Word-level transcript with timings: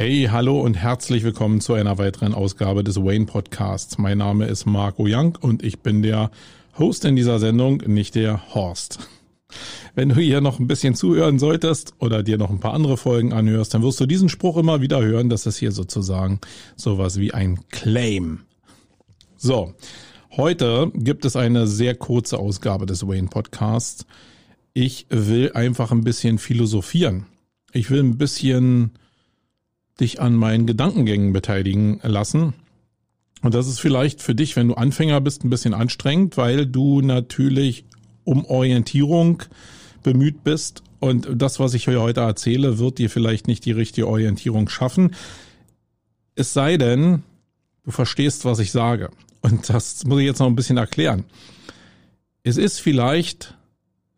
Hey, 0.00 0.28
hallo 0.30 0.60
und 0.60 0.74
herzlich 0.74 1.24
willkommen 1.24 1.60
zu 1.60 1.74
einer 1.74 1.98
weiteren 1.98 2.32
Ausgabe 2.32 2.84
des 2.84 2.98
Wayne 3.02 3.26
Podcasts. 3.26 3.98
Mein 3.98 4.18
Name 4.18 4.46
ist 4.46 4.64
Marco 4.64 5.06
Young 5.08 5.36
und 5.40 5.64
ich 5.64 5.80
bin 5.80 6.02
der 6.02 6.30
Host 6.78 7.04
in 7.04 7.16
dieser 7.16 7.40
Sendung, 7.40 7.78
nicht 7.84 8.14
der 8.14 8.54
Horst. 8.54 9.00
Wenn 9.96 10.10
du 10.10 10.14
hier 10.14 10.40
noch 10.40 10.60
ein 10.60 10.68
bisschen 10.68 10.94
zuhören 10.94 11.40
solltest 11.40 11.94
oder 11.98 12.22
dir 12.22 12.38
noch 12.38 12.50
ein 12.50 12.60
paar 12.60 12.74
andere 12.74 12.96
Folgen 12.96 13.32
anhörst, 13.32 13.74
dann 13.74 13.82
wirst 13.82 13.98
du 13.98 14.06
diesen 14.06 14.28
Spruch 14.28 14.56
immer 14.56 14.80
wieder 14.80 15.02
hören. 15.02 15.30
Das 15.30 15.46
ist 15.46 15.58
hier 15.58 15.72
sozusagen 15.72 16.38
sowas 16.76 17.18
wie 17.18 17.34
ein 17.34 17.58
Claim. 17.70 18.42
So, 19.36 19.74
heute 20.36 20.92
gibt 20.94 21.24
es 21.24 21.34
eine 21.34 21.66
sehr 21.66 21.96
kurze 21.96 22.38
Ausgabe 22.38 22.86
des 22.86 23.04
Wayne 23.04 23.26
Podcasts. 23.26 24.06
Ich 24.74 25.06
will 25.10 25.50
einfach 25.54 25.90
ein 25.90 26.04
bisschen 26.04 26.38
philosophieren. 26.38 27.26
Ich 27.72 27.90
will 27.90 28.04
ein 28.04 28.16
bisschen 28.16 28.92
dich 30.00 30.20
an 30.20 30.34
meinen 30.34 30.66
Gedankengängen 30.66 31.32
beteiligen 31.32 32.00
lassen. 32.02 32.54
Und 33.42 33.54
das 33.54 33.68
ist 33.68 33.80
vielleicht 33.80 34.22
für 34.22 34.34
dich, 34.34 34.56
wenn 34.56 34.68
du 34.68 34.74
Anfänger 34.74 35.20
bist, 35.20 35.44
ein 35.44 35.50
bisschen 35.50 35.74
anstrengend, 35.74 36.36
weil 36.36 36.66
du 36.66 37.00
natürlich 37.00 37.84
um 38.24 38.44
Orientierung 38.44 39.42
bemüht 40.02 40.44
bist. 40.44 40.82
Und 41.00 41.28
das, 41.36 41.60
was 41.60 41.74
ich 41.74 41.86
heute 41.88 42.20
erzähle, 42.20 42.78
wird 42.78 42.98
dir 42.98 43.10
vielleicht 43.10 43.46
nicht 43.46 43.64
die 43.64 43.72
richtige 43.72 44.08
Orientierung 44.08 44.68
schaffen. 44.68 45.14
Es 46.34 46.52
sei 46.52 46.76
denn, 46.76 47.22
du 47.84 47.90
verstehst, 47.90 48.44
was 48.44 48.58
ich 48.58 48.72
sage. 48.72 49.10
Und 49.40 49.68
das 49.68 50.04
muss 50.04 50.20
ich 50.20 50.26
jetzt 50.26 50.40
noch 50.40 50.46
ein 50.46 50.56
bisschen 50.56 50.76
erklären. 50.76 51.24
Es 52.42 52.56
ist 52.56 52.80
vielleicht 52.80 53.57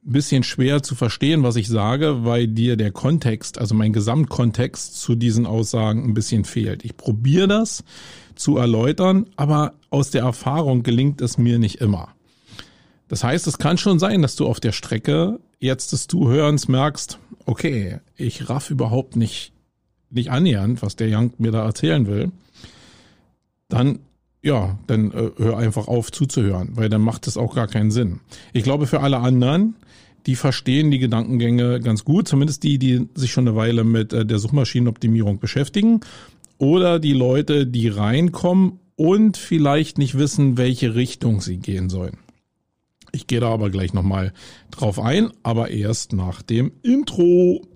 bisschen 0.02 0.42
schwer 0.42 0.82
zu 0.82 0.94
verstehen, 0.94 1.42
was 1.42 1.56
ich 1.56 1.68
sage, 1.68 2.24
weil 2.24 2.48
dir 2.48 2.76
der 2.76 2.90
Kontext, 2.90 3.58
also 3.58 3.74
mein 3.74 3.92
Gesamtkontext 3.92 5.00
zu 5.00 5.14
diesen 5.14 5.46
Aussagen 5.46 6.04
ein 6.04 6.14
bisschen 6.14 6.44
fehlt. 6.44 6.84
Ich 6.84 6.96
probiere 6.96 7.48
das 7.48 7.84
zu 8.34 8.56
erläutern, 8.56 9.26
aber 9.36 9.74
aus 9.90 10.10
der 10.10 10.22
Erfahrung 10.22 10.82
gelingt 10.82 11.20
es 11.20 11.36
mir 11.36 11.58
nicht 11.58 11.80
immer. 11.80 12.14
Das 13.08 13.24
heißt, 13.24 13.46
es 13.46 13.58
kann 13.58 13.76
schon 13.76 13.98
sein, 13.98 14.22
dass 14.22 14.36
du 14.36 14.46
auf 14.46 14.60
der 14.60 14.72
Strecke 14.72 15.40
jetzt 15.58 15.92
des 15.92 16.06
Zuhörens 16.06 16.68
merkst, 16.68 17.18
okay, 17.44 17.98
ich 18.16 18.48
raff 18.48 18.70
überhaupt 18.70 19.16
nicht, 19.16 19.52
nicht 20.08 20.30
annähernd, 20.30 20.80
was 20.80 20.96
der 20.96 21.08
Young 21.14 21.34
mir 21.38 21.50
da 21.50 21.64
erzählen 21.64 22.06
will. 22.06 22.30
Dann 23.68 23.98
ja, 24.42 24.78
dann 24.86 25.12
äh, 25.12 25.30
hör 25.36 25.58
einfach 25.58 25.86
auf 25.86 26.10
zuzuhören, 26.10 26.70
weil 26.74 26.88
dann 26.88 27.02
macht 27.02 27.26
es 27.26 27.36
auch 27.36 27.54
gar 27.54 27.66
keinen 27.66 27.90
Sinn. 27.90 28.20
Ich 28.52 28.64
glaube, 28.64 28.86
für 28.86 29.00
alle 29.00 29.18
anderen, 29.18 29.76
die 30.26 30.36
verstehen 30.36 30.90
die 30.90 30.98
Gedankengänge 30.98 31.80
ganz 31.80 32.04
gut, 32.04 32.28
zumindest 32.28 32.62
die, 32.62 32.78
die 32.78 33.08
sich 33.14 33.32
schon 33.32 33.46
eine 33.46 33.56
Weile 33.56 33.84
mit 33.84 34.12
äh, 34.12 34.24
der 34.24 34.38
Suchmaschinenoptimierung 34.38 35.38
beschäftigen 35.38 36.00
oder 36.58 36.98
die 36.98 37.14
Leute, 37.14 37.66
die 37.66 37.88
reinkommen 37.88 38.80
und 38.96 39.36
vielleicht 39.36 39.98
nicht 39.98 40.18
wissen, 40.18 40.58
welche 40.58 40.94
Richtung 40.94 41.40
sie 41.40 41.56
gehen 41.56 41.88
sollen. 41.88 42.18
Ich 43.12 43.26
gehe 43.26 43.40
da 43.40 43.48
aber 43.48 43.70
gleich 43.70 43.92
nochmal 43.92 44.32
drauf 44.70 45.00
ein, 45.00 45.32
aber 45.42 45.70
erst 45.70 46.12
nach 46.12 46.42
dem 46.42 46.72
Intro. 46.82 47.66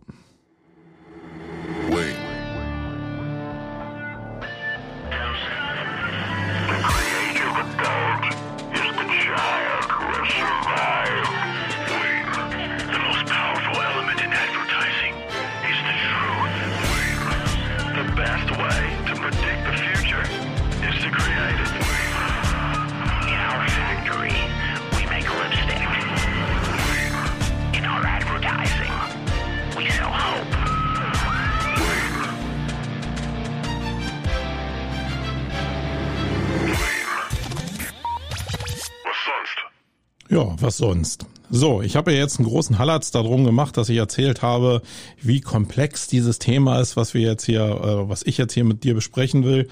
Ja, 40.35 40.57
was 40.61 40.79
sonst? 40.79 41.27
So, 41.49 41.81
ich 41.81 41.95
habe 41.95 42.13
ja 42.13 42.19
jetzt 42.19 42.41
einen 42.41 42.49
großen 42.49 42.81
Hallatz 42.81 43.13
darum 43.13 43.45
gemacht, 43.45 43.77
dass 43.77 43.89
ich 43.89 43.99
erzählt 43.99 44.43
habe, 44.43 44.83
wie 45.23 45.41
komplex 45.41 46.09
dieses 46.09 46.41
Thema 46.41 46.81
ist, 46.81 46.97
was 46.97 47.15
wir 47.15 47.21
jetzt 47.21 47.45
hier, 47.45 47.61
äh, 47.61 48.09
was 48.09 48.25
ich 48.27 48.37
jetzt 48.37 48.53
hier 48.53 48.65
mit 48.65 48.83
dir 48.83 48.95
besprechen 48.95 49.45
will. 49.45 49.69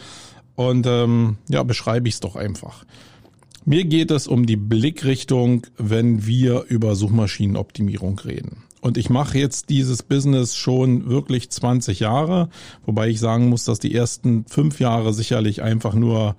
Und 0.55 0.87
ähm, 0.87 1.39
ja, 1.49 1.65
beschreibe 1.65 2.07
ich 2.07 2.15
es 2.15 2.21
doch 2.21 2.37
einfach. 2.37 2.85
Mir 3.65 3.85
geht 3.87 4.13
es 4.13 4.29
um 4.29 4.47
die 4.47 4.55
Blickrichtung, 4.55 5.67
wenn 5.79 6.27
wir 6.27 6.67
über 6.69 6.95
Suchmaschinenoptimierung 6.95 8.21
reden. 8.21 8.63
Und 8.81 8.99
ich 8.99 9.11
mache 9.11 9.39
jetzt 9.39 9.69
dieses 9.69 10.05
Business 10.05 10.55
schon 10.55 11.09
wirklich 11.09 11.51
20 11.51 11.99
Jahre, 11.99 12.51
wobei 12.87 13.09
ich 13.09 13.19
sagen 13.19 13.49
muss, 13.49 13.65
dass 13.65 13.81
die 13.81 13.93
ersten 13.93 14.45
fünf 14.47 14.79
Jahre 14.79 15.13
sicherlich 15.13 15.61
einfach 15.61 15.95
nur 15.95 16.37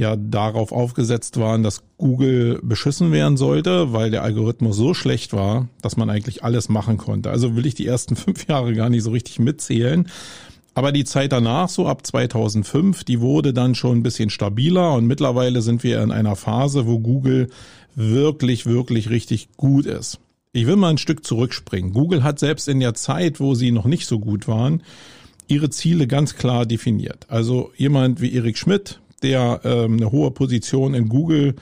ja 0.00 0.16
darauf 0.16 0.72
aufgesetzt 0.72 1.38
waren, 1.38 1.62
dass 1.62 1.82
Google 1.98 2.58
beschissen 2.62 3.12
werden 3.12 3.36
sollte, 3.36 3.92
weil 3.92 4.10
der 4.10 4.22
Algorithmus 4.22 4.76
so 4.76 4.94
schlecht 4.94 5.32
war, 5.32 5.68
dass 5.82 5.96
man 5.96 6.10
eigentlich 6.10 6.42
alles 6.42 6.68
machen 6.68 6.96
konnte. 6.96 7.30
Also 7.30 7.54
will 7.54 7.66
ich 7.66 7.74
die 7.74 7.86
ersten 7.86 8.16
fünf 8.24 8.48
Jahre 8.48 8.74
gar 8.74 8.88
nicht 8.88 9.04
so 9.04 9.10
richtig 9.10 9.38
mitzählen. 9.38 10.08
Aber 10.74 10.92
die 10.92 11.04
Zeit 11.04 11.32
danach, 11.32 11.68
so 11.68 11.86
ab 11.86 12.06
2005, 12.06 13.04
die 13.04 13.20
wurde 13.20 13.52
dann 13.52 13.74
schon 13.74 13.98
ein 13.98 14.02
bisschen 14.02 14.30
stabiler 14.30 14.94
und 14.94 15.06
mittlerweile 15.06 15.62
sind 15.62 15.82
wir 15.84 16.02
in 16.02 16.12
einer 16.12 16.36
Phase, 16.36 16.86
wo 16.86 16.98
Google 17.00 17.50
wirklich, 17.94 18.66
wirklich 18.66 19.10
richtig 19.10 19.48
gut 19.56 19.86
ist. 19.86 20.20
Ich 20.52 20.66
will 20.66 20.76
mal 20.76 20.90
ein 20.90 20.98
Stück 20.98 21.24
zurückspringen. 21.24 21.92
Google 21.92 22.22
hat 22.22 22.38
selbst 22.38 22.68
in 22.68 22.80
der 22.80 22.94
Zeit, 22.94 23.40
wo 23.40 23.54
sie 23.54 23.72
noch 23.72 23.84
nicht 23.84 24.06
so 24.06 24.18
gut 24.18 24.48
waren, 24.48 24.82
ihre 25.48 25.70
Ziele 25.70 26.06
ganz 26.06 26.36
klar 26.36 26.66
definiert. 26.66 27.26
Also 27.28 27.72
jemand 27.76 28.20
wie 28.20 28.32
Erik 28.32 28.56
Schmidt, 28.56 29.00
der 29.22 29.60
ähm, 29.64 29.94
eine 29.94 30.10
hohe 30.10 30.30
Position 30.30 30.94
in 30.94 31.08
Google 31.08 31.54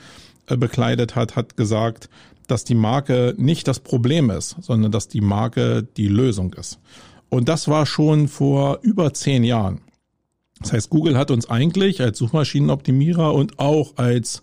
äh, 0.47 0.57
bekleidet 0.57 1.15
hat, 1.15 1.35
hat 1.35 1.57
gesagt, 1.57 2.09
dass 2.47 2.63
die 2.63 2.75
Marke 2.75 3.35
nicht 3.37 3.67
das 3.67 3.79
Problem 3.79 4.29
ist, 4.29 4.57
sondern 4.61 4.91
dass 4.91 5.07
die 5.07 5.21
Marke 5.21 5.87
die 5.97 6.07
Lösung 6.07 6.53
ist. 6.53 6.79
Und 7.29 7.47
das 7.47 7.67
war 7.67 7.85
schon 7.85 8.27
vor 8.27 8.79
über 8.81 9.13
zehn 9.13 9.43
Jahren. 9.43 9.81
Das 10.59 10.73
heißt, 10.73 10.89
Google 10.89 11.17
hat 11.17 11.31
uns 11.31 11.49
eigentlich 11.49 12.01
als 12.01 12.17
Suchmaschinenoptimierer 12.17 13.33
und 13.33 13.59
auch 13.59 13.93
als, 13.97 14.41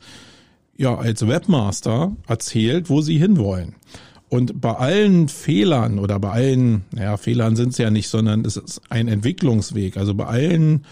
ja, 0.77 0.95
als 0.95 1.27
Webmaster 1.27 2.17
erzählt, 2.27 2.89
wo 2.89 3.01
sie 3.01 3.19
hinwollen. 3.19 3.75
Und 4.29 4.61
bei 4.61 4.73
allen 4.73 5.29
Fehlern 5.29 5.99
oder 5.99 6.19
bei 6.19 6.31
allen, 6.31 6.85
naja, 6.91 7.17
Fehlern 7.17 7.55
sind 7.55 7.71
es 7.71 7.79
ja 7.79 7.91
nicht, 7.91 8.09
sondern 8.09 8.45
es 8.45 8.57
ist 8.57 8.81
ein 8.89 9.09
Entwicklungsweg. 9.09 9.97
Also 9.97 10.15
bei 10.15 10.27
allen 10.27 10.85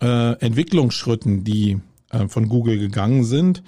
äh, 0.00 0.32
Entwicklungsschritten, 0.40 1.44
die 1.44 1.78
äh, 2.10 2.28
von 2.28 2.48
Google 2.48 2.78
gegangen 2.78 3.24
sind, 3.24 3.62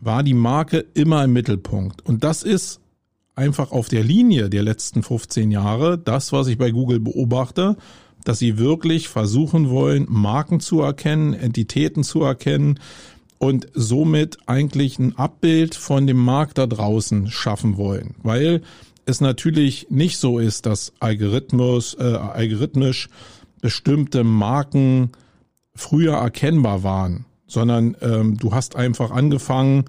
war 0.00 0.22
die 0.22 0.34
Marke 0.34 0.84
immer 0.94 1.24
im 1.24 1.32
Mittelpunkt. 1.32 2.04
Und 2.04 2.24
das 2.24 2.42
ist 2.42 2.80
einfach 3.34 3.72
auf 3.72 3.88
der 3.88 4.04
Linie 4.04 4.50
der 4.50 4.62
letzten 4.62 5.02
15 5.02 5.50
Jahre 5.50 5.98
das, 5.98 6.32
was 6.32 6.46
ich 6.46 6.58
bei 6.58 6.70
Google 6.70 7.00
beobachte, 7.00 7.76
dass 8.24 8.38
sie 8.38 8.58
wirklich 8.58 9.08
versuchen 9.08 9.70
wollen, 9.70 10.06
Marken 10.08 10.60
zu 10.60 10.80
erkennen, 10.80 11.34
Entitäten 11.34 12.04
zu 12.04 12.22
erkennen 12.22 12.78
und 13.38 13.68
somit 13.74 14.38
eigentlich 14.46 14.98
ein 14.98 15.16
Abbild 15.16 15.74
von 15.74 16.06
dem 16.06 16.16
Markt 16.18 16.58
da 16.58 16.66
draußen 16.66 17.30
schaffen 17.30 17.76
wollen. 17.76 18.14
Weil 18.22 18.62
es 19.04 19.20
natürlich 19.20 19.88
nicht 19.90 20.16
so 20.16 20.38
ist, 20.38 20.64
dass 20.66 20.92
Algorithmus, 21.00 21.94
äh, 21.94 22.02
algorithmisch 22.04 23.08
bestimmte 23.60 24.24
Marken 24.24 25.10
früher 25.76 26.14
erkennbar 26.14 26.82
waren, 26.82 27.26
sondern 27.46 27.96
ähm, 28.00 28.36
du 28.38 28.52
hast 28.52 28.76
einfach 28.76 29.10
angefangen, 29.10 29.84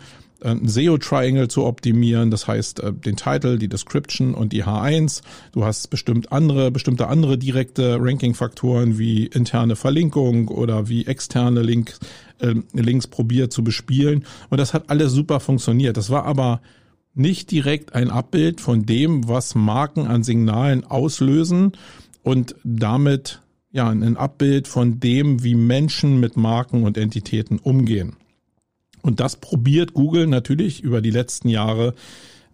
ein 0.45 0.67
SEO-Triangle 0.67 1.47
zu 1.47 1.65
optimieren, 1.65 2.29
das 2.29 2.47
heißt 2.47 2.81
äh, 2.81 2.93
den 2.93 3.15
Titel, 3.15 3.57
die 3.57 3.67
Description 3.67 4.33
und 4.33 4.53
die 4.53 4.63
H1. 4.63 5.21
Du 5.53 5.65
hast 5.65 5.89
bestimmt 5.89 6.31
andere, 6.31 6.71
bestimmte 6.71 7.07
andere 7.07 7.37
direkte 7.37 7.97
Ranking-Faktoren 7.99 8.99
wie 8.99 9.25
interne 9.25 9.75
Verlinkung 9.75 10.47
oder 10.49 10.87
wie 10.87 11.05
externe 11.07 11.61
Link, 11.61 11.97
äh, 12.39 12.53
Links 12.73 13.07
probiert 13.07 13.53
zu 13.53 13.63
bespielen. 13.63 14.25
Und 14.49 14.59
das 14.59 14.73
hat 14.73 14.89
alles 14.89 15.13
super 15.13 15.39
funktioniert. 15.39 15.97
Das 15.97 16.09
war 16.09 16.25
aber 16.25 16.61
nicht 17.13 17.49
direkt 17.49 17.95
ein 17.95 18.09
Abbild 18.09 18.61
von 18.61 18.85
dem, 18.85 19.27
was 19.27 19.55
Marken 19.55 20.05
an 20.05 20.23
Signalen 20.23 20.83
auslösen 20.83 21.71
und 22.23 22.55
damit 22.63 23.41
ja, 23.75 23.89
ein 23.89 24.15
Abbild 24.15 24.69
von 24.69 25.01
dem, 25.01 25.43
wie 25.43 25.53
Menschen 25.53 26.21
mit 26.21 26.37
Marken 26.37 26.85
und 26.85 26.97
Entitäten 26.97 27.59
umgehen. 27.59 28.15
Und 29.01 29.19
das 29.19 29.35
probiert 29.35 29.93
Google 29.93 30.27
natürlich 30.27 30.81
über 30.81 31.01
die 31.01 31.11
letzten 31.11 31.49
Jahre 31.49 31.93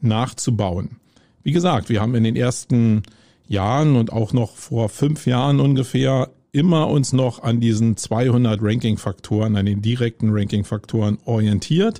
nachzubauen. 0.01 0.97
Wie 1.43 1.51
gesagt, 1.51 1.89
wir 1.89 2.01
haben 2.01 2.15
in 2.15 2.23
den 2.23 2.35
ersten 2.35 3.03
Jahren 3.47 3.97
und 3.97 4.11
auch 4.11 4.33
noch 4.33 4.55
vor 4.55 4.89
fünf 4.89 5.27
Jahren 5.27 5.59
ungefähr 5.59 6.31
immer 6.53 6.89
uns 6.89 7.13
noch 7.13 7.43
an 7.43 7.59
diesen 7.59 7.97
200 7.97 8.59
Ranking-Faktoren, 8.59 9.55
an 9.55 9.67
den 9.67 9.83
direkten 9.83 10.31
Ranking-Faktoren 10.31 11.19
orientiert. 11.25 11.99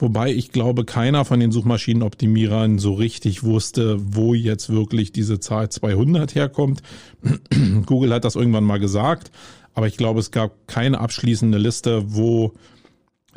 Wobei 0.00 0.32
ich 0.32 0.50
glaube, 0.50 0.84
keiner 0.84 1.24
von 1.24 1.40
den 1.40 1.52
Suchmaschinenoptimierern 1.52 2.78
so 2.78 2.94
richtig 2.94 3.44
wusste, 3.44 3.98
wo 4.00 4.34
jetzt 4.34 4.70
wirklich 4.70 5.12
diese 5.12 5.40
Zahl 5.40 5.68
200 5.68 6.34
herkommt. 6.34 6.82
Google 7.86 8.14
hat 8.14 8.24
das 8.24 8.34
irgendwann 8.34 8.64
mal 8.64 8.80
gesagt, 8.80 9.30
aber 9.74 9.86
ich 9.86 9.98
glaube, 9.98 10.20
es 10.20 10.30
gab 10.30 10.66
keine 10.66 11.00
abschließende 11.00 11.58
Liste, 11.58 12.14
wo 12.14 12.52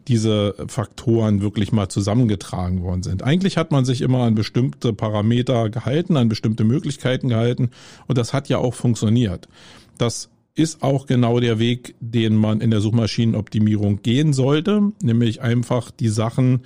diese 0.07 0.56
Faktoren 0.68 1.42
wirklich 1.42 1.71
mal 1.71 1.89
zusammengetragen 1.89 2.81
worden 2.81 3.04
sind. 3.04 3.24
Eigentlich 3.24 3.57
hat 3.57 3.71
man 3.71 3.86
sich 3.86 4.01
immer 4.01 4.24
an 4.24 4.36
bestimmte 4.36 4.94
Parameter 4.94 5.69
gehalten, 5.69 6.18
an 6.18 6.30
bestimmte 6.30 6.63
Möglichkeiten 6.63 7.30
gehalten 7.30 7.69
und 8.07 8.18
das 8.18 8.33
hat 8.33 8.50
ja 8.50 8.57
auch 8.57 8.74
funktioniert. 8.74 9.48
Das 9.98 10.30
ist 10.56 10.84
auch 10.84 11.06
genau 11.08 11.40
der 11.40 11.60
Weg, 11.60 11.96
den 12.00 12.36
man 12.36 12.62
in 12.62 12.72
der 12.72 12.82
Suchmaschinenoptimierung 12.82 14.02
gehen 14.02 14.34
sollte, 14.34 14.92
nämlich 15.02 15.42
einfach 15.42 15.90
die 15.92 16.10
Sachen 16.10 16.62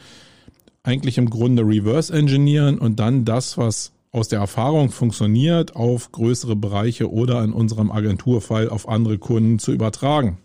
eigentlich 0.84 1.18
im 1.18 1.30
Grunde 1.30 1.63
reverse 1.63 2.13
engineeren 2.13 2.78
und 2.78 3.00
dann 3.00 3.25
das, 3.25 3.57
was 3.57 3.94
aus 4.12 4.30
der 4.30 4.39
Erfahrung 4.39 4.89
funktioniert, 4.89 5.75
auf 5.75 6.12
größere 6.12 6.56
Bereiche 6.56 7.12
oder 7.12 7.44
in 7.44 7.54
unserem 7.54 7.92
Agenturfall 7.92 8.69
auf 8.69 8.88
andere 8.88 9.18
Kunden 9.18 9.60
zu 9.60 9.72
übertragen. 9.72 10.38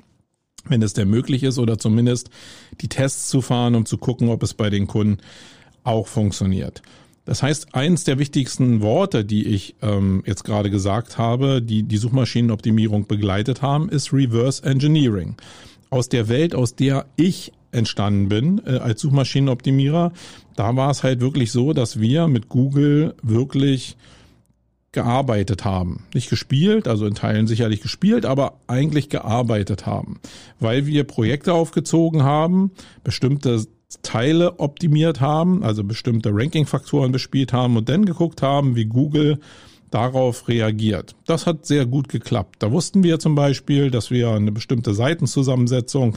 Wenn 0.65 0.83
es 0.83 0.93
denn 0.93 1.09
möglich 1.09 1.43
ist 1.43 1.59
oder 1.59 1.79
zumindest 1.79 2.31
die 2.81 2.88
Tests 2.88 3.29
zu 3.29 3.41
fahren, 3.41 3.75
um 3.75 3.87
zu 3.87 3.99
gucken, 3.99 4.29
ob 4.29 4.43
es 4.43 4.55
bei 4.55 4.71
den 4.71 4.87
Kunden 4.87 5.19
auch 5.85 6.06
funktioniert. 6.06 6.83
Das 7.25 7.43
heißt, 7.43 7.75
eins 7.75 8.05
der 8.05 8.19
wichtigsten 8.19 8.83
Worte, 8.83 9.25
die 9.25 9.47
ich 9.47 9.77
ähm, 9.81 10.25
jetzt 10.27 10.45
gerade 10.45 10.71
gesagt 10.71 11.19
habe, 11.19 11.63
die 11.63 11.85
die 11.85 11.97
Suchmaschinenoptimierung 11.97 13.07
begleitet 13.07 13.63
haben, 13.63 13.89
ist 13.89 14.13
Reverse 14.13 14.65
Engineering. 14.65 15.37
Aus 15.89 16.09
der 16.09 16.29
Welt, 16.29 16.55
aus 16.55 16.75
der 16.75 17.07
ich 17.17 17.53
entstanden 17.71 18.29
bin 18.29 18.61
äh, 18.67 18.79
als 18.79 19.01
Suchmaschinenoptimierer, 19.03 20.13
da 20.57 20.77
war 20.77 20.91
es 20.91 21.03
halt 21.03 21.21
wirklich 21.21 21.53
so, 21.53 21.73
dass 21.73 22.01
wir 22.01 22.27
mit 22.27 22.49
Google 22.49 23.15
wirklich 23.23 23.97
gearbeitet 24.91 25.65
haben. 25.65 26.05
Nicht 26.15 26.29
gespielt, 26.29 26.87
also 26.87 27.07
in 27.07 27.15
Teilen 27.15 27.47
sicherlich 27.47 27.81
gespielt, 27.81 28.27
aber 28.27 28.59
eigentlich 28.67 29.09
gearbeitet 29.09 29.87
haben. 29.87 30.21
Weil 30.61 30.87
wir 30.87 31.05
Projekte 31.05 31.55
aufgezogen 31.55 32.25
haben, 32.25 32.73
bestimmte 33.03 33.65
Teile 34.03 34.59
optimiert 34.59 35.21
haben, 35.21 35.62
also 35.62 35.85
bestimmte 35.85 36.31
Ranking-Faktoren 36.33 37.12
bespielt 37.12 37.53
haben 37.53 37.77
und 37.77 37.89
dann 37.89 38.05
geguckt 38.05 38.43
haben, 38.43 38.77
wie 38.77 38.87
Google 38.87 39.39
darauf 39.91 40.49
reagiert. 40.49 41.15
Das 41.27 41.47
hat 41.47 41.67
sehr 41.67 41.85
gut 41.87 42.09
geklappt. 42.09 42.56
Da 42.61 42.73
wussten 42.73 43.03
wir 43.03 43.19
zum 43.19 43.35
Beispiel, 43.35 43.91
dass 43.91 44.11
wir 44.11 44.31
eine 44.31 44.53
bestimmte 44.53 44.94
Seitenzusammensetzung 44.94 46.17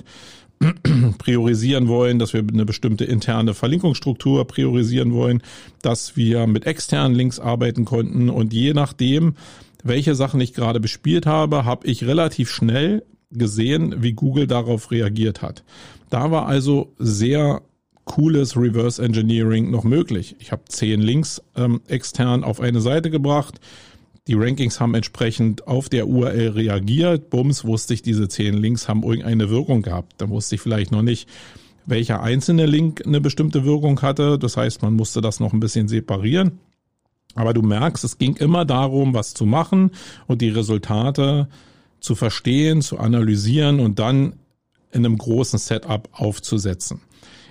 priorisieren 1.18 1.88
wollen, 1.88 2.18
dass 2.18 2.34
wir 2.34 2.40
eine 2.42 2.66
bestimmte 2.66 3.04
interne 3.04 3.54
Verlinkungsstruktur 3.54 4.46
priorisieren 4.48 5.14
wollen, 5.14 5.42
dass 5.82 6.16
wir 6.16 6.48
mit 6.48 6.66
externen 6.66 7.16
Links 7.16 7.40
arbeiten 7.40 7.84
konnten 7.84 8.30
und 8.30 8.54
je 8.54 8.74
nachdem, 8.74 9.36
welche 9.84 10.16
Sachen 10.16 10.40
ich 10.40 10.54
gerade 10.54 10.80
bespielt 10.80 11.26
habe, 11.26 11.66
habe 11.66 11.86
ich 11.88 12.06
relativ 12.06 12.50
schnell 12.50 13.04
gesehen, 13.38 13.96
wie 14.02 14.14
Google 14.14 14.48
darauf 14.48 14.92
reagiert 14.92 15.42
hat. 15.42 15.64
Da 16.10 16.32
war 16.32 16.48
also 16.48 16.94
sehr 16.98 17.62
cooles 18.06 18.56
Reverse 18.56 19.04
Engineering 19.04 19.72
noch 19.72 19.84
möglich. 19.84 20.36
Ich 20.40 20.52
habe 20.52 20.64
zehn 20.70 21.02
Links 21.02 21.42
ähm, 21.56 21.82
extern 21.88 22.44
auf 22.44 22.62
eine 22.62 22.82
Seite 22.82 23.10
gebracht. 23.10 23.60
Die 24.28 24.36
Rankings 24.36 24.80
haben 24.80 24.96
entsprechend 24.96 25.68
auf 25.68 25.90
der 25.90 26.08
URL 26.08 26.50
reagiert. 26.50 27.30
Bums 27.30 27.64
wusste 27.64 27.94
ich, 27.94 28.02
diese 28.02 28.28
zehn 28.28 28.56
Links 28.56 28.88
haben 28.88 29.04
irgendeine 29.04 29.50
Wirkung 29.50 29.82
gehabt. 29.82 30.14
Da 30.18 30.30
wusste 30.30 30.56
ich 30.56 30.62
vielleicht 30.62 30.92
noch 30.92 31.04
nicht, 31.04 31.30
welcher 31.86 32.24
einzelne 32.24 32.66
Link 32.66 33.06
eine 33.06 33.22
bestimmte 33.22 33.66
Wirkung 33.66 34.02
hatte. 34.02 34.40
Das 34.40 34.58
heißt, 34.58 34.82
man 34.82 34.96
musste 34.96 35.22
das 35.22 35.40
noch 35.40 35.54
ein 35.54 35.60
bisschen 35.60 35.88
separieren. 35.88 36.60
Aber 37.36 37.54
du 37.54 37.62
merkst, 37.62 38.04
es 38.04 38.18
ging 38.18 38.36
immer 38.38 38.66
darum, 38.66 39.14
was 39.14 39.34
zu 39.34 39.46
machen 39.46 39.92
und 40.26 40.42
die 40.42 40.50
Resultate 40.50 41.48
zu 42.06 42.16
verstehen, 42.16 42.82
zu 42.82 42.98
analysieren 43.00 43.80
und 43.80 44.00
dann 44.00 44.34
in 44.92 45.06
einem 45.06 45.18
großen 45.18 45.60
Setup 45.60 46.08
aufzusetzen. 46.14 47.02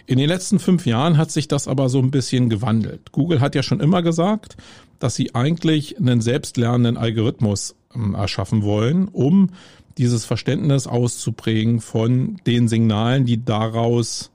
In 0.06 0.18
den 0.18 0.28
letzten 0.28 0.58
fünf 0.58 0.86
Jahren 0.86 1.16
hat 1.16 1.30
sich 1.30 1.48
das 1.48 1.66
aber 1.68 1.88
so 1.88 1.98
ein 1.98 2.10
bisschen 2.10 2.48
gewandelt. 2.48 3.12
Google 3.12 3.40
hat 3.40 3.54
ja 3.54 3.62
schon 3.62 3.80
immer 3.80 4.02
gesagt, 4.02 4.56
dass 4.98 5.14
sie 5.14 5.34
eigentlich 5.34 5.98
einen 5.98 6.20
selbstlernenden 6.20 6.96
Algorithmus 6.96 7.74
ähm, 7.94 8.14
erschaffen 8.14 8.62
wollen, 8.62 9.08
um 9.08 9.50
dieses 9.98 10.24
Verständnis 10.24 10.86
auszuprägen 10.86 11.80
von 11.80 12.38
den 12.46 12.68
Signalen, 12.68 13.26
die 13.26 13.44
daraus, 13.44 14.30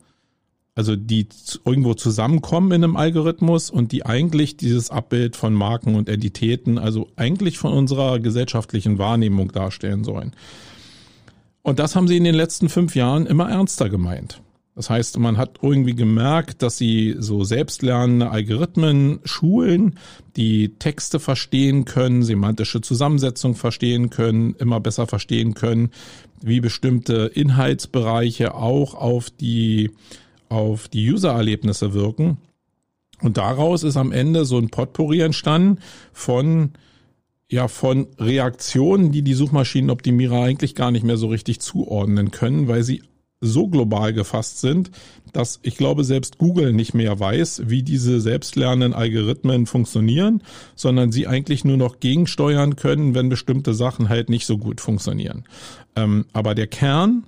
also 0.80 0.96
die 0.96 1.28
irgendwo 1.66 1.94
zusammenkommen 1.94 2.72
in 2.72 2.86
einem 2.86 2.96
Algorithmus 2.96 3.70
und 3.70 3.92
die 3.92 4.06
eigentlich 4.06 4.56
dieses 4.56 4.92
Abbild 4.92 5.36
von 5.36 5.54
Marken 5.54 5.96
und 5.96 6.08
Entitäten, 6.08 6.78
also 6.78 7.10
eigentlich 7.18 7.58
von 7.58 7.74
unserer 7.74 8.18
gesellschaftlichen 8.20 8.98
Wahrnehmung 8.98 9.52
darstellen 9.52 10.06
sollen. 10.06 10.32
Und 11.64 11.80
das 11.80 11.98
haben 11.98 12.08
sie 12.08 12.16
in 12.16 12.24
den 12.24 12.34
letzten 12.34 12.70
fünf 12.70 12.96
Jahren 12.96 13.26
immer 13.26 13.50
ernster 13.50 13.90
gemeint. 13.90 14.42
Das 14.74 14.90
heißt, 14.90 15.20
man 15.20 15.36
hat 15.36 15.60
irgendwie 15.62 15.96
gemerkt, 15.96 16.62
dass 16.62 16.78
sie 16.78 17.18
so 17.20 17.44
selbstlernende 17.44 18.32
Algorithmen 18.32 19.20
schulen, 19.26 20.00
die 20.38 20.70
Texte 20.80 21.20
verstehen 21.20 21.84
können, 21.84 22.24
semantische 22.24 22.80
Zusammensetzung 22.80 23.56
verstehen 23.56 24.10
können, 24.10 24.56
immer 24.60 24.80
besser 24.80 25.08
verstehen 25.08 25.56
können, 25.56 25.92
wie 26.42 26.62
bestimmte 26.62 27.30
Inhaltsbereiche 27.34 28.56
auch 28.56 28.96
auf 28.96 29.30
die, 29.30 29.92
auf 30.50 30.88
die 30.88 31.10
User-Erlebnisse 31.10 31.94
wirken. 31.94 32.38
Und 33.22 33.38
daraus 33.38 33.84
ist 33.84 33.98
am 33.98 34.12
Ende 34.12 34.46
so 34.46 34.58
ein 34.58 34.70
Potpourri 34.70 35.22
entstanden 35.22 35.80
von 36.14 36.72
ja 37.52 37.68
von 37.68 38.08
Reaktionen, 38.20 39.12
die 39.12 39.24
die 39.24 39.34
Suchmaschinenoptimierer 39.34 40.44
eigentlich 40.44 40.76
gar 40.76 40.92
nicht 40.92 41.04
mehr 41.04 41.18
so 41.18 41.28
richtig 41.28 41.60
zuordnen 41.60 42.32
können, 42.32 42.68
weil 42.68 42.84
sie 42.84 43.02
so 43.42 43.68
global 43.68 44.14
gefasst 44.14 44.60
sind, 44.60 44.92
dass 45.32 45.60
ich 45.64 45.78
glaube, 45.78 46.04
selbst 46.04 46.38
Google 46.38 46.74
nicht 46.74 46.94
mehr 46.94 47.20
weiß, 47.20 47.64
wie 47.66 47.84
diese 47.84 48.20
selbstlernenden 48.20 48.94
Algorithmen 48.94 49.66
funktionieren, 49.66 50.44
sondern 50.76 51.12
sie 51.12 51.28
eigentlich 51.28 51.64
nur 51.64 51.78
noch 51.78 52.00
gegensteuern 52.00 52.76
können, 52.76 53.16
wenn 53.16 53.30
bestimmte 53.30 53.74
Sachen 53.74 54.10
halt 54.10 54.30
nicht 54.30 54.46
so 54.46 54.58
gut 54.58 54.82
funktionieren. 54.82 55.46
Ähm, 55.96 56.26
aber 56.34 56.54
der 56.54 56.68
Kern, 56.68 57.28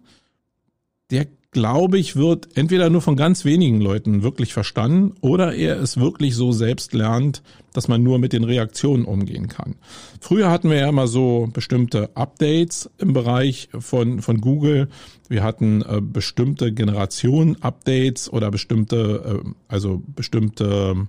der 1.11 1.27
glaube 1.51 1.99
ich, 1.99 2.15
wird 2.15 2.47
entweder 2.55 2.89
nur 2.89 3.01
von 3.01 3.17
ganz 3.17 3.43
wenigen 3.43 3.81
Leuten 3.81 4.23
wirklich 4.23 4.53
verstanden 4.53 5.15
oder 5.19 5.53
er 5.53 5.77
ist 5.77 5.99
wirklich 5.99 6.33
so 6.33 6.53
selbst 6.53 6.93
lernt, 6.93 7.43
dass 7.73 7.89
man 7.89 8.01
nur 8.01 8.19
mit 8.19 8.31
den 8.31 8.45
Reaktionen 8.45 9.03
umgehen 9.03 9.49
kann. 9.49 9.75
Früher 10.21 10.49
hatten 10.49 10.69
wir 10.69 10.77
ja 10.77 10.87
immer 10.87 11.07
so 11.07 11.49
bestimmte 11.51 12.09
Updates 12.15 12.89
im 12.99 13.11
Bereich 13.11 13.67
von, 13.77 14.21
von 14.21 14.39
Google. 14.39 14.87
Wir 15.27 15.43
hatten 15.43 15.81
äh, 15.81 15.99
bestimmte 16.01 16.71
Generation-Updates 16.71 18.31
oder 18.31 18.49
bestimmte, 18.49 19.41
äh, 19.43 19.49
also 19.67 20.01
bestimmte 20.15 21.07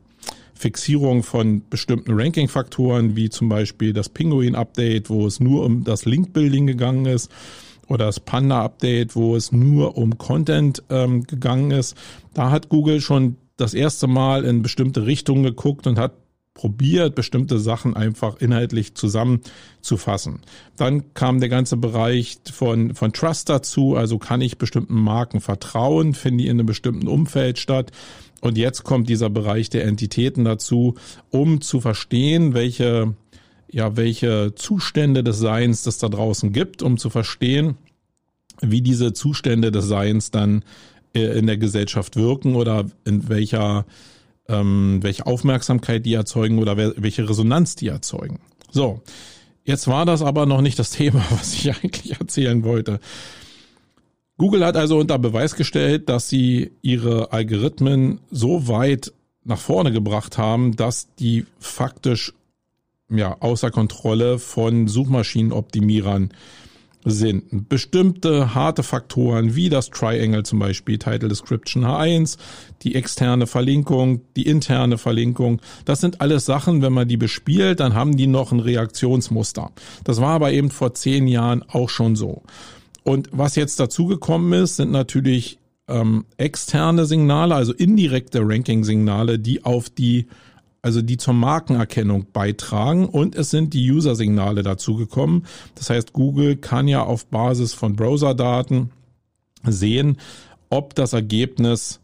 Fixierung 0.55 1.23
von 1.23 1.63
bestimmten 1.71 2.19
Ranking-Faktoren, 2.19 3.15
wie 3.15 3.31
zum 3.31 3.49
Beispiel 3.49 3.93
das 3.93 4.09
Pinguin-Update, 4.09 5.09
wo 5.09 5.25
es 5.25 5.39
nur 5.39 5.65
um 5.65 5.85
das 5.85 6.05
Link-Building 6.05 6.67
gegangen 6.67 7.07
ist 7.07 7.31
oder 7.93 8.07
das 8.07 8.21
Panda-Update, 8.21 9.15
wo 9.15 9.37
es 9.37 9.53
nur 9.53 9.97
um 9.97 10.19
Content 10.19 10.83
ähm, 10.91 11.25
gegangen 11.25 11.71
ist. 11.71 11.97
Da 12.35 12.51
hat 12.51 12.69
Google 12.69 13.01
schon 13.01 13.37
das 13.57 13.75
erste 13.75 14.07
Mal 14.07 14.45
in 14.45 14.63
bestimmte 14.63 15.07
Richtungen 15.07 15.43
geguckt 15.45 15.87
und 15.87 15.99
hat 15.99 16.13
probiert, 16.55 17.15
bestimmte 17.15 17.59
Sachen 17.59 17.97
einfach 17.97 18.37
inhaltlich 18.37 18.95
zusammenzufassen. 18.95 20.41
Dann 20.77 21.15
kam 21.15 21.41
der 21.41 21.49
ganze 21.49 21.77
Bereich 21.77 22.39
von, 22.53 22.95
von 22.95 23.13
Trust 23.13 23.49
dazu, 23.49 23.97
also 23.97 24.19
kann 24.19 24.41
ich 24.41 24.59
bestimmten 24.59 24.95
Marken 24.95 25.41
vertrauen, 25.41 26.15
finden 26.15 26.39
die 26.39 26.49
in 26.49 26.59
einem 26.59 26.67
bestimmten 26.67 27.09
Umfeld 27.09 27.59
statt. 27.59 27.91
Und 28.41 28.59
jetzt 28.59 28.83
kommt 28.85 29.09
dieser 29.09 29.31
Bereich 29.31 29.71
der 29.71 29.85
Entitäten 29.85 30.45
dazu, 30.45 30.97
um 31.31 31.61
zu 31.61 31.81
verstehen, 31.81 32.55
welche 32.55 33.15
ja, 33.73 33.97
welche 33.97 34.55
Zustände 34.55 35.25
des 35.25 35.38
Seins 35.38 35.87
es 35.87 35.99
da 35.99 36.09
draußen 36.09 36.52
gibt, 36.52 36.83
um 36.83 36.99
zu 36.99 37.11
verstehen, 37.11 37.76
wie 38.61 38.83
diese 38.83 39.12
Zustände 39.12 39.73
des 39.73 39.87
Seins 39.87 40.31
dann 40.31 40.62
äh, 41.14 41.38
in 41.38 41.47
der 41.47 41.57
Gesellschaft 41.57 42.17
wirken 42.17 42.55
oder 42.55 42.85
in 43.05 43.29
welcher, 43.29 43.87
ähm, 44.49 44.99
welche 45.02 45.26
Aufmerksamkeit 45.26 46.05
die 46.05 46.14
erzeugen 46.14 46.59
oder 46.59 46.76
welche 46.76 47.29
Resonanz 47.29 47.75
die 47.75 47.88
erzeugen. 47.88 48.41
So, 48.71 49.00
jetzt 49.64 49.88
war 49.88 50.05
das 50.05 50.23
aber 50.23 50.45
noch 50.45 50.61
nicht 50.61 50.79
das 50.79 50.91
Thema, 50.93 51.25
was 51.31 51.55
ich 51.55 51.71
eigentlich 51.71 52.21
erzählen 52.21 52.62
wollte. 52.64 53.00
Google 54.37 54.67
hat 54.67 54.76
also 54.76 54.99
unter 54.99 55.19
Beweis 55.19 55.57
gestellt, 55.57 56.09
dass 56.09 56.29
sie 56.29 56.73
ihre 56.83 57.33
Algorithmen 57.33 58.21
so 58.31 58.69
weit 58.69 59.12
nach 59.45 59.59
vorne 59.59 59.93
gebracht 59.93 60.37
haben, 60.37 60.76
dass 60.76 61.14
die 61.17 61.47
faktisch 61.59 62.33
ja, 63.12 63.37
außer 63.40 63.71
Kontrolle 63.71 64.38
von 64.38 64.88
Suchmaschinenoptimierern 64.88 66.31
sind 67.04 67.69
bestimmte 67.69 68.54
harte 68.54 68.83
Faktoren 68.83 69.57
wie 69.57 69.69
das 69.69 69.90
Triangle 69.90 70.45
zum 70.45 70.61
Beispiel, 70.61 70.99
Title 70.99 71.28
Description 71.28 71.85
H1, 71.85 72.38
die 72.83 72.95
externe 72.95 73.47
Verlinkung, 73.47 74.21
die 74.37 74.47
interne 74.47 74.99
Verlinkung. 74.99 75.61
Das 75.85 76.00
sind 76.00 76.21
alles 76.21 76.47
Sachen, 76.47 76.81
wenn 76.81 76.92
man 76.92 77.09
die 77.09 77.16
bespielt, 77.16 77.81
dann 77.81 77.95
haben 77.95 78.16
die 78.16 78.28
noch 78.28 78.52
ein 78.52 78.61
Reaktionsmuster. 78.61 79.73
Das 80.04 80.21
war 80.21 80.31
aber 80.31 80.52
eben 80.52 80.71
vor 80.71 80.95
zehn 80.95 81.26
Jahren 81.26 81.64
auch 81.69 81.88
schon 81.88 82.14
so. 82.14 82.42
Und 83.02 83.28
was 83.33 83.57
jetzt 83.57 83.81
dazugekommen 83.81 84.62
ist, 84.62 84.76
sind 84.76 84.92
natürlich 84.92 85.59
ähm, 85.88 86.25
externe 86.37 87.04
Signale, 87.04 87.57
also 87.57 87.73
indirekte 87.73 88.40
Ranking-Signale, 88.42 89.40
die 89.40 89.64
auf 89.64 89.90
die 89.90 90.28
also 90.83 91.01
die 91.01 91.17
zur 91.17 91.35
Markenerkennung 91.35 92.27
beitragen 92.33 93.07
und 93.07 93.37
es 93.37 93.51
sind 93.51 93.73
die 93.73 93.91
User-Signale 93.91 94.62
dazugekommen. 94.62 95.47
Das 95.77 95.91
heißt, 95.91 96.12
Google 96.12 96.57
kann 96.57 96.89
ja 96.89 97.05
auf 97.05 97.27
Basis 97.27 97.73
von 97.73 97.95
Browser-Daten 97.95 98.91
sehen, 99.65 100.19
ob 100.71 100.95
das 100.97 101.12
Ergebnis 101.12 102.01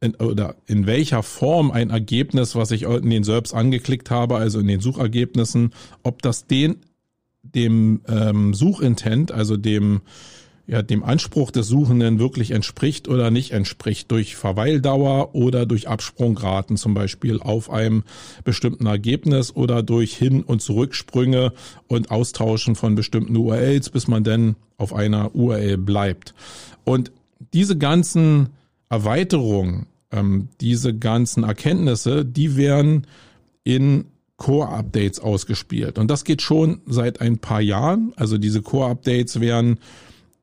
in, 0.00 0.16
oder 0.16 0.56
in 0.66 0.86
welcher 0.86 1.22
Form 1.22 1.70
ein 1.70 1.90
Ergebnis, 1.90 2.54
was 2.56 2.72
ich 2.72 2.82
in 2.82 3.10
den 3.10 3.24
SERPs 3.24 3.54
angeklickt 3.54 4.10
habe, 4.10 4.36
also 4.36 4.58
in 4.58 4.66
den 4.66 4.80
Suchergebnissen, 4.80 5.72
ob 6.02 6.20
das 6.22 6.46
den 6.46 6.80
dem 7.42 8.00
ähm, 8.08 8.54
Suchintent, 8.54 9.30
also 9.30 9.56
dem 9.56 10.00
ja, 10.66 10.82
dem 10.82 11.04
Anspruch 11.04 11.50
des 11.50 11.68
Suchenden 11.68 12.18
wirklich 12.18 12.50
entspricht 12.50 13.08
oder 13.08 13.30
nicht 13.30 13.52
entspricht, 13.52 14.10
durch 14.10 14.34
Verweildauer 14.34 15.34
oder 15.34 15.64
durch 15.64 15.88
Absprungraten 15.88 16.76
zum 16.76 16.92
Beispiel 16.92 17.40
auf 17.40 17.70
einem 17.70 18.02
bestimmten 18.44 18.86
Ergebnis 18.86 19.54
oder 19.54 19.82
durch 19.82 20.16
Hin- 20.16 20.42
und 20.42 20.62
Zurücksprünge 20.62 21.52
und 21.86 22.10
Austauschen 22.10 22.74
von 22.74 22.96
bestimmten 22.96 23.36
URLs, 23.36 23.90
bis 23.90 24.08
man 24.08 24.24
denn 24.24 24.56
auf 24.76 24.92
einer 24.92 25.34
URL 25.34 25.78
bleibt. 25.78 26.34
Und 26.84 27.12
diese 27.52 27.78
ganzen 27.78 28.48
Erweiterungen, 28.88 29.86
ähm, 30.10 30.48
diese 30.60 30.94
ganzen 30.94 31.44
Erkenntnisse, 31.44 32.24
die 32.24 32.56
werden 32.56 33.06
in 33.62 34.06
Core-Updates 34.36 35.20
ausgespielt. 35.20 35.98
Und 35.98 36.10
das 36.10 36.24
geht 36.24 36.42
schon 36.42 36.80
seit 36.86 37.20
ein 37.20 37.38
paar 37.38 37.60
Jahren. 37.60 38.12
Also 38.16 38.36
diese 38.36 38.62
Core-Updates 38.62 39.40
werden 39.40 39.78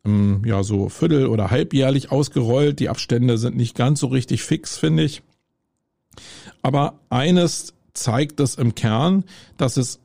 ähm, 0.06 0.42
ja 0.46 0.64
so 0.64 0.90
viertel- 0.90 1.28
oder 1.28 1.52
halbjährlich 1.52 2.12
ausgerollt. 2.12 2.80
Die 2.80 2.90
Abstände 2.90 3.38
sind 3.38 3.56
nicht 3.56 3.76
ganz 3.76 4.00
so 4.00 4.08
richtig 4.08 4.44
fix, 4.44 4.78
finde 4.78 5.04
ich. 5.04 5.22
Aber 6.62 7.00
eines 7.10 7.74
zeigt 7.94 8.40
es 8.40 8.56
im 8.56 8.76
Kern, 8.76 9.24
dass 9.58 9.78
es 9.78 10.00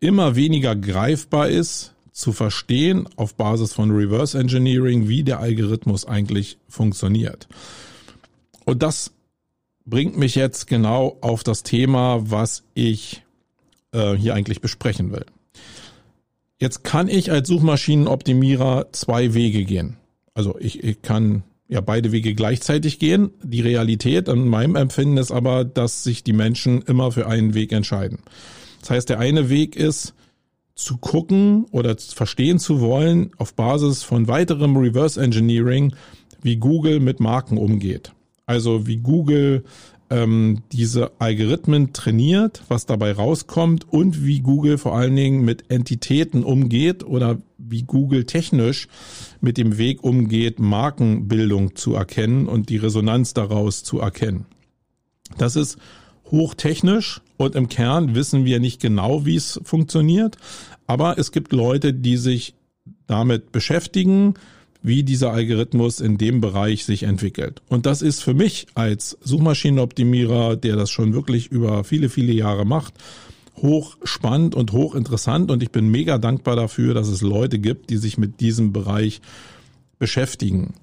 immer 0.00 0.36
weniger 0.36 0.74
greifbar 0.76 1.48
ist, 1.48 1.94
zu 2.12 2.32
verstehen 2.32 3.08
auf 3.16 3.36
Basis 3.36 3.72
von 3.72 3.92
Reverse 3.92 4.36
Engineering, 4.38 5.08
wie 5.08 5.22
der 5.22 5.38
Algorithmus 5.38 6.04
eigentlich 6.04 6.58
funktioniert. 6.68 7.46
Und 8.64 8.82
das 8.82 9.12
bringt 9.86 10.18
mich 10.18 10.34
jetzt 10.34 10.66
genau 10.66 11.16
auf 11.20 11.44
das 11.44 11.62
Thema, 11.62 12.30
was 12.30 12.64
ich 12.74 13.22
äh, 13.92 14.14
hier 14.14 14.34
eigentlich 14.34 14.60
besprechen 14.60 15.12
will. 15.12 15.26
Jetzt 16.58 16.82
kann 16.82 17.08
ich 17.08 17.30
als 17.30 17.48
Suchmaschinenoptimierer 17.48 18.88
zwei 18.92 19.34
Wege 19.34 19.64
gehen. 19.64 19.96
Also 20.34 20.56
ich, 20.58 20.82
ich 20.82 21.02
kann 21.02 21.44
ja 21.68 21.80
beide 21.80 22.10
Wege 22.10 22.34
gleichzeitig 22.34 22.98
gehen. 22.98 23.30
Die 23.42 23.60
Realität 23.60 24.28
an 24.28 24.48
meinem 24.48 24.74
Empfinden 24.74 25.18
ist 25.18 25.30
aber, 25.30 25.64
dass 25.64 26.02
sich 26.02 26.24
die 26.24 26.32
Menschen 26.32 26.82
immer 26.82 27.12
für 27.12 27.26
einen 27.26 27.54
Weg 27.54 27.72
entscheiden. 27.72 28.18
Das 28.80 28.90
heißt, 28.90 29.08
der 29.08 29.20
eine 29.20 29.50
Weg 29.50 29.76
ist, 29.76 30.14
zu 30.74 30.96
gucken 30.96 31.64
oder 31.72 31.96
verstehen 31.98 32.60
zu 32.60 32.80
wollen 32.80 33.32
auf 33.36 33.54
Basis 33.54 34.04
von 34.04 34.28
weiterem 34.28 34.76
Reverse 34.76 35.20
Engineering, 35.20 35.92
wie 36.40 36.56
Google 36.56 37.00
mit 37.00 37.18
Marken 37.18 37.58
umgeht. 37.58 38.12
Also 38.46 38.86
wie 38.86 38.98
Google 38.98 39.64
ähm, 40.10 40.62
diese 40.72 41.12
Algorithmen 41.20 41.92
trainiert, 41.92 42.62
was 42.68 42.86
dabei 42.86 43.12
rauskommt 43.12 43.86
und 43.90 44.24
wie 44.24 44.40
Google 44.40 44.78
vor 44.78 44.96
allen 44.96 45.16
Dingen 45.16 45.44
mit 45.44 45.70
Entitäten 45.70 46.44
umgeht 46.44 47.04
oder 47.04 47.38
wie 47.58 47.82
Google 47.82 48.24
technisch 48.24 48.88
mit 49.40 49.58
dem 49.58 49.78
Weg 49.78 50.02
umgeht, 50.02 50.58
Markenbildung 50.58 51.76
zu 51.76 51.94
erkennen 51.94 52.46
und 52.46 52.70
die 52.70 52.78
Resonanz 52.78 53.34
daraus 53.34 53.84
zu 53.84 54.00
erkennen. 54.00 54.46
Das 55.36 55.56
ist 55.56 55.78
hochtechnisch 56.30 57.20
und 57.36 57.54
im 57.54 57.68
Kern 57.68 58.14
wissen 58.14 58.44
wir 58.44 58.60
nicht 58.60 58.80
genau, 58.80 59.26
wie 59.26 59.36
es 59.36 59.60
funktioniert, 59.62 60.36
aber 60.86 61.18
es 61.18 61.32
gibt 61.32 61.52
Leute, 61.52 61.92
die 61.92 62.16
sich 62.16 62.54
damit 63.06 63.52
beschäftigen, 63.52 64.34
wie 64.82 65.02
dieser 65.02 65.32
Algorithmus 65.32 66.00
in 66.00 66.18
dem 66.18 66.40
Bereich 66.40 66.84
sich 66.84 67.02
entwickelt. 67.02 67.62
Und 67.68 67.86
das 67.86 68.02
ist 68.02 68.22
für 68.22 68.34
mich 68.34 68.66
als 68.74 69.18
Suchmaschinenoptimierer, 69.22 70.56
der 70.56 70.76
das 70.76 70.90
schon 70.90 71.12
wirklich 71.12 71.48
über 71.48 71.84
viele, 71.84 72.08
viele 72.08 72.32
Jahre 72.32 72.64
macht, 72.64 72.94
hoch 73.56 73.96
spannend 74.04 74.54
und 74.54 74.72
hoch 74.72 74.94
interessant. 74.94 75.50
Und 75.50 75.62
ich 75.62 75.70
bin 75.70 75.88
mega 75.88 76.18
dankbar 76.18 76.56
dafür, 76.56 76.94
dass 76.94 77.08
es 77.08 77.22
Leute 77.22 77.58
gibt, 77.58 77.90
die 77.90 77.96
sich 77.96 78.18
mit 78.18 78.40
diesem 78.40 78.72
Bereich 78.72 79.20
beschäftigen. 79.98 80.74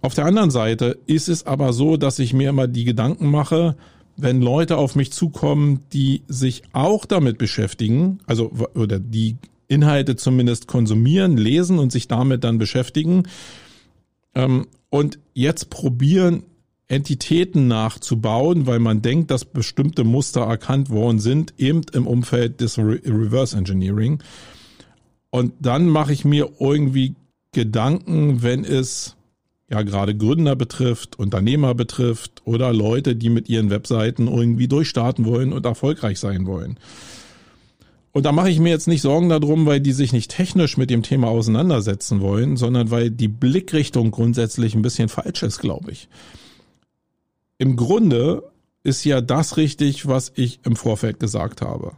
Auf 0.00 0.14
der 0.14 0.26
anderen 0.26 0.50
Seite 0.50 0.98
ist 1.06 1.28
es 1.28 1.44
aber 1.44 1.72
so, 1.72 1.96
dass 1.96 2.20
ich 2.20 2.32
mir 2.32 2.50
immer 2.50 2.68
die 2.68 2.84
Gedanken 2.84 3.30
mache, 3.30 3.76
wenn 4.16 4.40
Leute 4.40 4.76
auf 4.76 4.94
mich 4.94 5.12
zukommen, 5.12 5.80
die 5.92 6.22
sich 6.28 6.62
auch 6.72 7.04
damit 7.04 7.38
beschäftigen, 7.38 8.20
also 8.26 8.52
oder 8.74 8.98
die 8.98 9.36
Inhalte 9.68 10.16
zumindest 10.16 10.66
konsumieren, 10.66 11.36
lesen 11.36 11.78
und 11.78 11.92
sich 11.92 12.08
damit 12.08 12.42
dann 12.44 12.58
beschäftigen. 12.58 13.24
Ähm, 14.34 14.66
und 14.90 15.18
jetzt 15.34 15.70
probieren, 15.70 16.42
Entitäten 16.88 17.68
nachzubauen, 17.68 18.66
weil 18.66 18.78
man 18.78 19.02
denkt, 19.02 19.30
dass 19.30 19.44
bestimmte 19.44 20.04
Muster 20.04 20.40
erkannt 20.40 20.88
worden 20.88 21.18
sind, 21.18 21.52
eben 21.58 21.82
im 21.92 22.06
Umfeld 22.06 22.62
des 22.62 22.78
Re 22.78 22.98
Reverse 23.04 23.56
Engineering. 23.56 24.22
Und 25.28 25.52
dann 25.60 25.86
mache 25.86 26.14
ich 26.14 26.24
mir 26.24 26.50
irgendwie 26.58 27.14
Gedanken, 27.52 28.42
wenn 28.42 28.64
es 28.64 29.16
ja 29.70 29.82
gerade 29.82 30.16
Gründer 30.16 30.56
betrifft, 30.56 31.18
Unternehmer 31.18 31.74
betrifft 31.74 32.40
oder 32.46 32.72
Leute, 32.72 33.16
die 33.16 33.28
mit 33.28 33.50
ihren 33.50 33.68
Webseiten 33.68 34.26
irgendwie 34.26 34.68
durchstarten 34.68 35.26
wollen 35.26 35.52
und 35.52 35.66
erfolgreich 35.66 36.18
sein 36.18 36.46
wollen. 36.46 36.78
Und 38.12 38.24
da 38.24 38.32
mache 38.32 38.50
ich 38.50 38.58
mir 38.58 38.70
jetzt 38.70 38.88
nicht 38.88 39.02
Sorgen 39.02 39.28
darum, 39.28 39.66
weil 39.66 39.80
die 39.80 39.92
sich 39.92 40.12
nicht 40.12 40.30
technisch 40.30 40.76
mit 40.76 40.90
dem 40.90 41.02
Thema 41.02 41.28
auseinandersetzen 41.28 42.20
wollen, 42.20 42.56
sondern 42.56 42.90
weil 42.90 43.10
die 43.10 43.28
Blickrichtung 43.28 44.10
grundsätzlich 44.10 44.74
ein 44.74 44.82
bisschen 44.82 45.08
falsch 45.08 45.42
ist, 45.42 45.58
glaube 45.58 45.92
ich. 45.92 46.08
Im 47.58 47.76
Grunde 47.76 48.42
ist 48.82 49.04
ja 49.04 49.20
das 49.20 49.56
richtig, 49.56 50.06
was 50.06 50.32
ich 50.34 50.60
im 50.64 50.76
Vorfeld 50.76 51.20
gesagt 51.20 51.60
habe. 51.60 51.92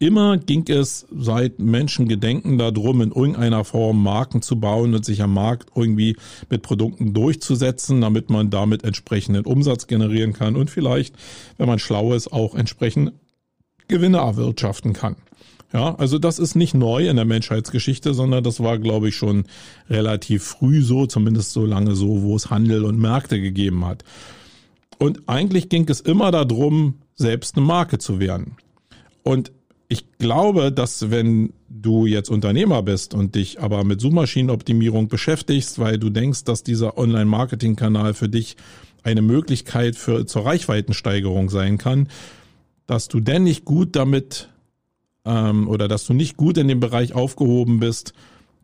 Immer 0.00 0.36
ging 0.38 0.68
es 0.68 1.06
seit 1.16 1.60
Menschengedenken 1.60 2.58
darum, 2.58 3.00
in 3.00 3.12
irgendeiner 3.12 3.64
Form 3.64 4.02
Marken 4.02 4.42
zu 4.42 4.58
bauen 4.58 4.94
und 4.94 5.04
sich 5.04 5.22
am 5.22 5.32
Markt 5.32 5.70
irgendwie 5.74 6.16
mit 6.50 6.62
Produkten 6.62 7.14
durchzusetzen, 7.14 8.00
damit 8.00 8.28
man 8.28 8.50
damit 8.50 8.84
entsprechenden 8.84 9.46
Umsatz 9.46 9.86
generieren 9.86 10.32
kann 10.32 10.56
und 10.56 10.68
vielleicht, 10.68 11.14
wenn 11.56 11.68
man 11.68 11.78
schlau 11.78 12.12
ist, 12.12 12.32
auch 12.32 12.54
entsprechend 12.54 13.12
Gewinne 13.88 14.18
erwirtschaften 14.18 14.92
kann. 14.92 15.16
Ja, 15.72 15.96
also 15.96 16.18
das 16.20 16.38
ist 16.38 16.54
nicht 16.54 16.74
neu 16.74 17.08
in 17.08 17.16
der 17.16 17.24
Menschheitsgeschichte, 17.24 18.14
sondern 18.14 18.44
das 18.44 18.60
war, 18.60 18.78
glaube 18.78 19.08
ich, 19.08 19.16
schon 19.16 19.44
relativ 19.90 20.44
früh 20.44 20.82
so, 20.82 21.06
zumindest 21.06 21.50
so 21.50 21.66
lange 21.66 21.96
so, 21.96 22.22
wo 22.22 22.36
es 22.36 22.48
Handel 22.48 22.84
und 22.84 22.98
Märkte 22.98 23.40
gegeben 23.40 23.84
hat. 23.84 24.04
Und 24.98 25.28
eigentlich 25.28 25.68
ging 25.68 25.88
es 25.88 26.00
immer 26.00 26.30
darum, 26.30 26.98
selbst 27.16 27.56
eine 27.56 27.66
Marke 27.66 27.98
zu 27.98 28.20
werden. 28.20 28.56
Und 29.24 29.50
ich 29.88 30.16
glaube, 30.18 30.70
dass 30.70 31.10
wenn 31.10 31.52
du 31.68 32.06
jetzt 32.06 32.30
Unternehmer 32.30 32.82
bist 32.82 33.12
und 33.12 33.34
dich 33.34 33.60
aber 33.60 33.84
mit 33.84 34.00
Suchmaschinenoptimierung 34.00 35.08
beschäftigst, 35.08 35.78
weil 35.78 35.98
du 35.98 36.08
denkst, 36.08 36.44
dass 36.44 36.62
dieser 36.62 36.96
Online-Marketing-Kanal 36.96 38.14
für 38.14 38.28
dich 38.28 38.56
eine 39.02 39.22
Möglichkeit 39.22 39.96
für, 39.96 40.24
zur 40.24 40.46
Reichweitensteigerung 40.46 41.50
sein 41.50 41.78
kann, 41.78 42.08
dass 42.86 43.08
du 43.08 43.20
denn 43.20 43.44
nicht 43.44 43.64
gut 43.64 43.96
damit 43.96 44.48
ähm, 45.24 45.68
oder 45.68 45.88
dass 45.88 46.06
du 46.06 46.12
nicht 46.12 46.36
gut 46.36 46.58
in 46.58 46.68
dem 46.68 46.80
Bereich 46.80 47.14
aufgehoben 47.14 47.80
bist, 47.80 48.12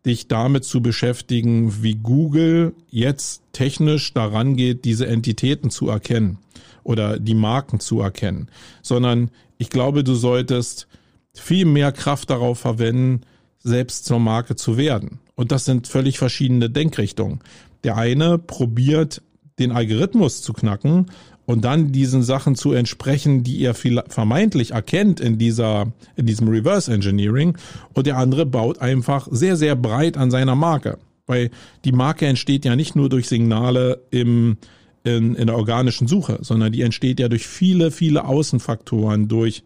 dich 0.07 0.29
damit 0.29 0.65
zu 0.65 0.81
beschäftigen, 0.81 1.83
wie 1.83 1.95
Google 1.95 2.75
jetzt 2.89 3.43
technisch 3.53 4.15
daran 4.15 4.57
geht, 4.57 4.85
diese 4.85 5.07
Entitäten 5.07 5.71
zu 5.71 5.89
erkennen 5.89 6.39
oder 6.83 7.19
die 7.19 7.35
Marken 7.35 7.81
zu 7.81 8.01
erkennen, 8.01 8.49
sondern 8.83 9.31
ich 9.59 9.69
glaube, 9.69 10.05
du 10.05 10.15
solltest 10.15 10.89
viel 11.35 11.67
mehr 11.67 11.93
Kraft 11.93 12.31
darauf 12.31 12.59
verwenden, 12.59 13.21
selbst 13.63 14.07
zur 14.07 14.19
Marke 14.19 14.57
zu 14.57 14.79
werden. 14.79 15.21
Und 15.35 15.53
das 15.53 15.67
sind 15.67 15.87
völlig 15.87 16.19
verschiedene 16.19 16.71
Denkrichtungen. 16.71 17.41
Der 17.85 17.97
eine 17.97 18.39
probiert, 18.39 19.23
den 19.59 19.73
Algorithmus 19.73 20.41
zu 20.41 20.55
knacken 20.55 21.11
und 21.51 21.65
dann 21.65 21.91
diesen 21.91 22.23
Sachen 22.23 22.55
zu 22.55 22.71
entsprechen, 22.71 23.43
die 23.43 23.61
er 23.65 23.75
vermeintlich 23.75 24.71
erkennt 24.71 25.19
in 25.19 25.37
dieser, 25.37 25.93
in 26.15 26.25
diesem 26.25 26.47
Reverse 26.47 26.95
Engineering. 26.95 27.59
Und 27.93 28.07
der 28.07 28.19
andere 28.19 28.47
baut 28.47 28.79
einfach 28.79 29.27
sehr, 29.33 29.57
sehr 29.57 29.75
breit 29.75 30.17
an 30.17 30.31
seiner 30.31 30.55
Marke. 30.55 30.99
Weil 31.27 31.51
die 31.85 31.91
Marke 31.91 32.29
entsteht 32.29 32.65
ja 32.65 32.77
nicht 32.77 32.95
nur 32.95 33.09
durch 33.09 33.27
Signale 33.27 34.01
im, 34.13 34.59
in, 35.03 35.35
in 35.35 35.49
der 35.49 35.57
organischen 35.57 36.07
Suche, 36.07 36.39
sondern 36.41 36.71
die 36.71 36.83
entsteht 36.83 37.19
ja 37.19 37.29
durch 37.29 37.49
viele, 37.49 37.91
viele 37.91 38.27
Außenfaktoren, 38.27 39.27
durch 39.27 39.65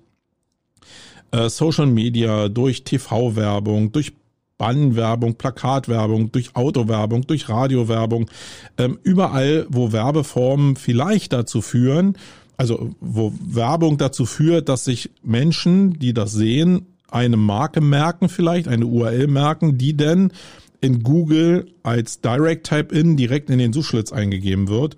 äh, 1.33 1.51
Social 1.51 1.87
Media, 1.87 2.49
durch 2.49 2.85
TV-Werbung, 2.85 3.93
durch 3.93 4.15
Bannwerbung, 4.59 5.35
Plakatwerbung, 5.35 6.33
durch 6.33 6.55
Autowerbung, 6.55 7.27
durch 7.27 7.49
Radiowerbung, 7.49 8.31
ähm, 8.79 8.99
überall, 9.03 9.67
wo 9.69 9.93
Werbeformen 9.93 10.77
vielleicht 10.77 11.33
dazu 11.33 11.61
führen, 11.61 12.17
also 12.57 12.91
wo 13.01 13.33
Werbung 13.41 13.99
dazu 13.99 14.27
führt, 14.27 14.69
dass 14.69 14.85
sich 14.85 15.11
Menschen, 15.23 15.99
die 15.99 16.15
das 16.15 16.33
sehen, 16.33 16.87
eine 17.11 17.37
Marke 17.37 17.81
merken 17.81 18.29
vielleicht, 18.29 18.69
eine 18.69 18.87
URL 18.87 19.27
merken, 19.27 19.79
die 19.79 19.97
denn 19.97 20.33
in 20.81 21.03
Google 21.03 21.67
als 21.83 22.21
Direct 22.21 22.67
Type-In 22.67 23.17
direkt 23.17 23.51
in 23.51 23.59
den 23.59 23.73
Suchschlitz 23.73 24.13
eingegeben 24.13 24.69
wird 24.69 24.97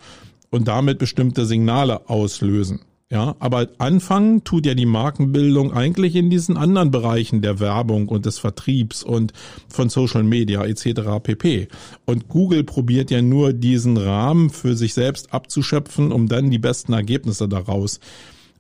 und 0.51 0.69
damit 0.69 0.99
bestimmte 0.99 1.47
Signale 1.47 2.09
auslösen. 2.09 2.81
Ja, 3.09 3.37
aber 3.39 3.69
anfangen 3.79 4.43
tut 4.43 4.67
ja 4.67 4.75
die 4.75 4.85
Markenbildung 4.85 5.73
eigentlich 5.73 6.17
in 6.17 6.29
diesen 6.29 6.57
anderen 6.57 6.91
Bereichen 6.91 7.41
der 7.41 7.61
Werbung 7.61 8.09
und 8.09 8.27
des 8.27 8.39
Vertriebs 8.39 9.05
und 9.05 9.33
von 9.69 9.89
Social 9.89 10.25
Media 10.25 10.65
etc. 10.65 11.23
pp. 11.23 11.69
Und 12.05 12.29
Google 12.29 12.65
probiert 12.65 13.13
ja 13.13 13.23
nur 13.23 13.53
diesen 13.53 13.97
Rahmen 13.97 14.51
für 14.51 14.75
sich 14.75 14.93
selbst 14.93 15.33
abzuschöpfen, 15.33 16.11
um 16.11 16.27
dann 16.27 16.51
die 16.51 16.59
besten 16.59 16.95
Ergebnisse 16.95 17.49
daraus 17.49 18.01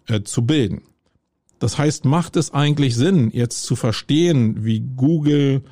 äh, 0.06 0.22
zu 0.22 0.46
bilden. 0.46 0.82
Das 1.58 1.76
heißt, 1.76 2.04
macht 2.04 2.36
es 2.36 2.54
eigentlich 2.54 2.94
Sinn, 2.94 3.30
jetzt 3.32 3.64
zu 3.64 3.74
verstehen, 3.74 4.64
wie 4.64 4.78
Google 4.78 5.64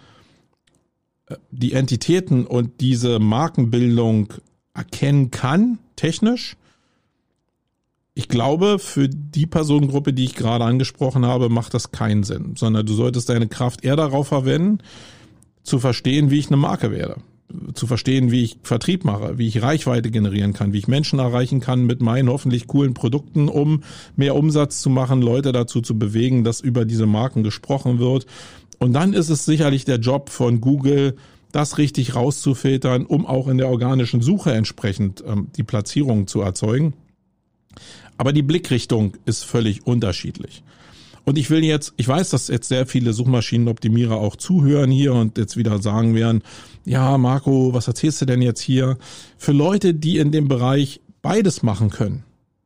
äh, 1.26 1.37
die 1.52 1.75
Entitäten 1.75 2.45
und 2.45 2.81
diese 2.81 3.21
Markenbildung 3.21 4.33
erkennen 4.75 5.31
kann, 5.31 5.78
technisch? 5.95 6.57
Ich 8.16 8.28
glaube, 8.28 8.78
für 8.78 9.09
die 9.09 9.47
Personengruppe, 9.47 10.12
die 10.12 10.25
ich 10.25 10.37
gerade 10.37 10.64
angesprochen 10.64 11.26
habe, 11.26 11.49
macht 11.49 11.75
das 11.75 11.90
keinen 11.90 12.23
Sinn, 12.23 12.54
sondern 12.56 12.87
du 12.87 12.94
solltest 12.94 13.28
deine 13.28 13.49
Kraft 13.49 13.85
eher 13.85 13.97
darauf 13.97 14.28
verwenden, 14.28 14.78
zu 15.64 15.80
verstehen, 15.80 16.30
wie 16.30 16.38
ich 16.38 16.47
eine 16.47 16.56
Marke 16.56 16.92
werde, 16.92 17.16
zu 17.75 17.88
verstehen, 17.88 18.30
wie 18.30 18.44
ich 18.44 18.59
Vertrieb 18.62 19.04
mache, 19.04 19.38
wie 19.38 19.49
ich 19.49 19.62
Reichweite 19.62 20.12
generieren 20.12 20.52
kann, 20.52 20.73
wie 20.73 20.78
ich 20.78 20.87
Menschen 20.87 21.18
erreichen 21.18 21.59
kann 21.59 21.87
mit 21.87 22.00
meinen 22.00 22.28
hoffentlich 22.28 22.68
coolen 22.68 22.94
Produkten, 22.94 23.49
um 23.49 23.83
mehr 24.14 24.37
Umsatz 24.37 24.80
zu 24.80 24.90
machen, 24.90 25.21
Leute 25.21 25.50
dazu 25.50 25.80
zu 25.80 25.99
bewegen, 25.99 26.44
dass 26.44 26.61
über 26.61 26.85
diese 26.85 27.06
Marken 27.06 27.42
gesprochen 27.42 27.99
wird. 27.99 28.26
Und 28.78 28.92
dann 28.92 29.12
ist 29.12 29.28
es 29.28 29.44
sicherlich 29.44 29.87
der 29.87 29.99
Job 29.99 30.30
von 30.30 30.61
Google, 30.61 31.16
das 31.50 31.78
richtig 31.78 32.14
rauszufiltern, 32.14 33.06
um 33.06 33.26
auch 33.26 33.49
in 33.49 33.59
der 33.59 33.68
organischen 33.68 34.21
Suche 34.21 34.52
entsprechend 34.52 35.25
ähm, 35.26 35.49
die 35.56 35.62
Platzierung 35.64 36.26
zu 36.28 36.42
erzeugen. 36.42 36.94
Aber 38.16 38.33
die 38.33 38.42
Blickrichtung 38.42 39.16
ist 39.25 39.44
völlig 39.44 39.87
unterschiedlich. 39.87 40.62
Und 41.25 41.38
ich 41.38 41.49
will 41.50 41.64
jetzt, 41.64 41.94
ich 41.97 42.06
weiß, 42.06 42.30
dass 42.30 42.49
jetzt 42.49 42.68
sehr 42.68 42.87
viele 42.87 43.12
Suchmaschinenoptimierer 43.12 44.16
auch 44.16 44.37
zuhören 44.37 44.90
hier 44.90 45.14
und 45.14 45.38
jetzt 45.38 45.56
wieder 45.56 45.80
sagen 45.80 46.14
werden, 46.14 46.42
ja, 46.85 47.16
Marco, 47.16 47.73
was 47.73 47.88
erzählst 47.88 48.21
du 48.21 48.26
denn 48.26 48.42
jetzt 48.42 48.61
hier? 48.61 48.99
Für 49.38 49.52
Leute, 49.52 49.94
die 49.94 50.18
in 50.18 50.33
dem 50.33 50.49
Bereich 50.49 51.00
beides 51.23 51.62
machen 51.62 51.88
können, 51.88 52.25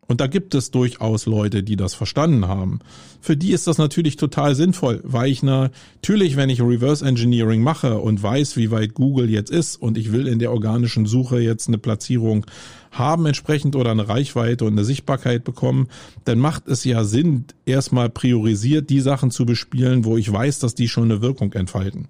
und 0.09 0.23
da 0.23 0.27
gibt 0.27 0.55
es 0.55 0.71
durchaus 0.71 1.27
Leute, 1.27 1.63
die 1.63 1.77
das 1.77 1.93
verstanden 1.93 2.49
haben. 2.49 2.81
Für 3.21 3.37
die 3.37 3.53
ist 3.53 3.67
das 3.67 3.77
natürlich 3.77 4.17
total 4.17 4.55
sinnvoll, 4.55 5.03
weil 5.05 5.31
ich 5.31 5.43
natürlich, 5.43 6.37
wenn 6.37 6.49
ich 6.49 6.63
Reverse 6.63 7.05
Engineering 7.05 7.63
mache 7.63 7.99
und 7.99 8.23
weiß, 8.23 8.57
wie 8.57 8.71
weit 8.71 8.95
Google 8.95 9.29
jetzt 9.29 9.51
ist 9.51 9.77
und 9.77 9.99
ich 9.99 10.11
will 10.11 10.27
in 10.27 10.39
der 10.39 10.51
organischen 10.51 11.05
Suche 11.05 11.41
jetzt 11.41 11.69
eine 11.69 11.77
Platzierung 11.77 12.47
haben 12.91 13.27
entsprechend 13.27 13.77
oder 13.77 13.91
eine 13.91 14.09
Reichweite 14.09 14.65
und 14.65 14.73
eine 14.73 14.85
Sichtbarkeit 14.85 15.45
bekommen, 15.45 15.89
dann 16.25 16.39
macht 16.39 16.69
es 16.69 16.85
ja 16.85 17.05
Sinn, 17.05 17.45
erstmal 17.67 18.09
priorisiert 18.09 18.91
die 18.91 19.01
Sachen 19.01 19.31
zu 19.31 19.47
bespielen, 19.47 20.05
wo 20.05 20.17
ich 20.17 20.33
weiß, 20.33 20.59
dass 20.59 20.75
die 20.75 20.89
schon 20.89 21.05
eine 21.05 21.23
Wirkung 21.23 21.53
entfalten. 21.53 22.09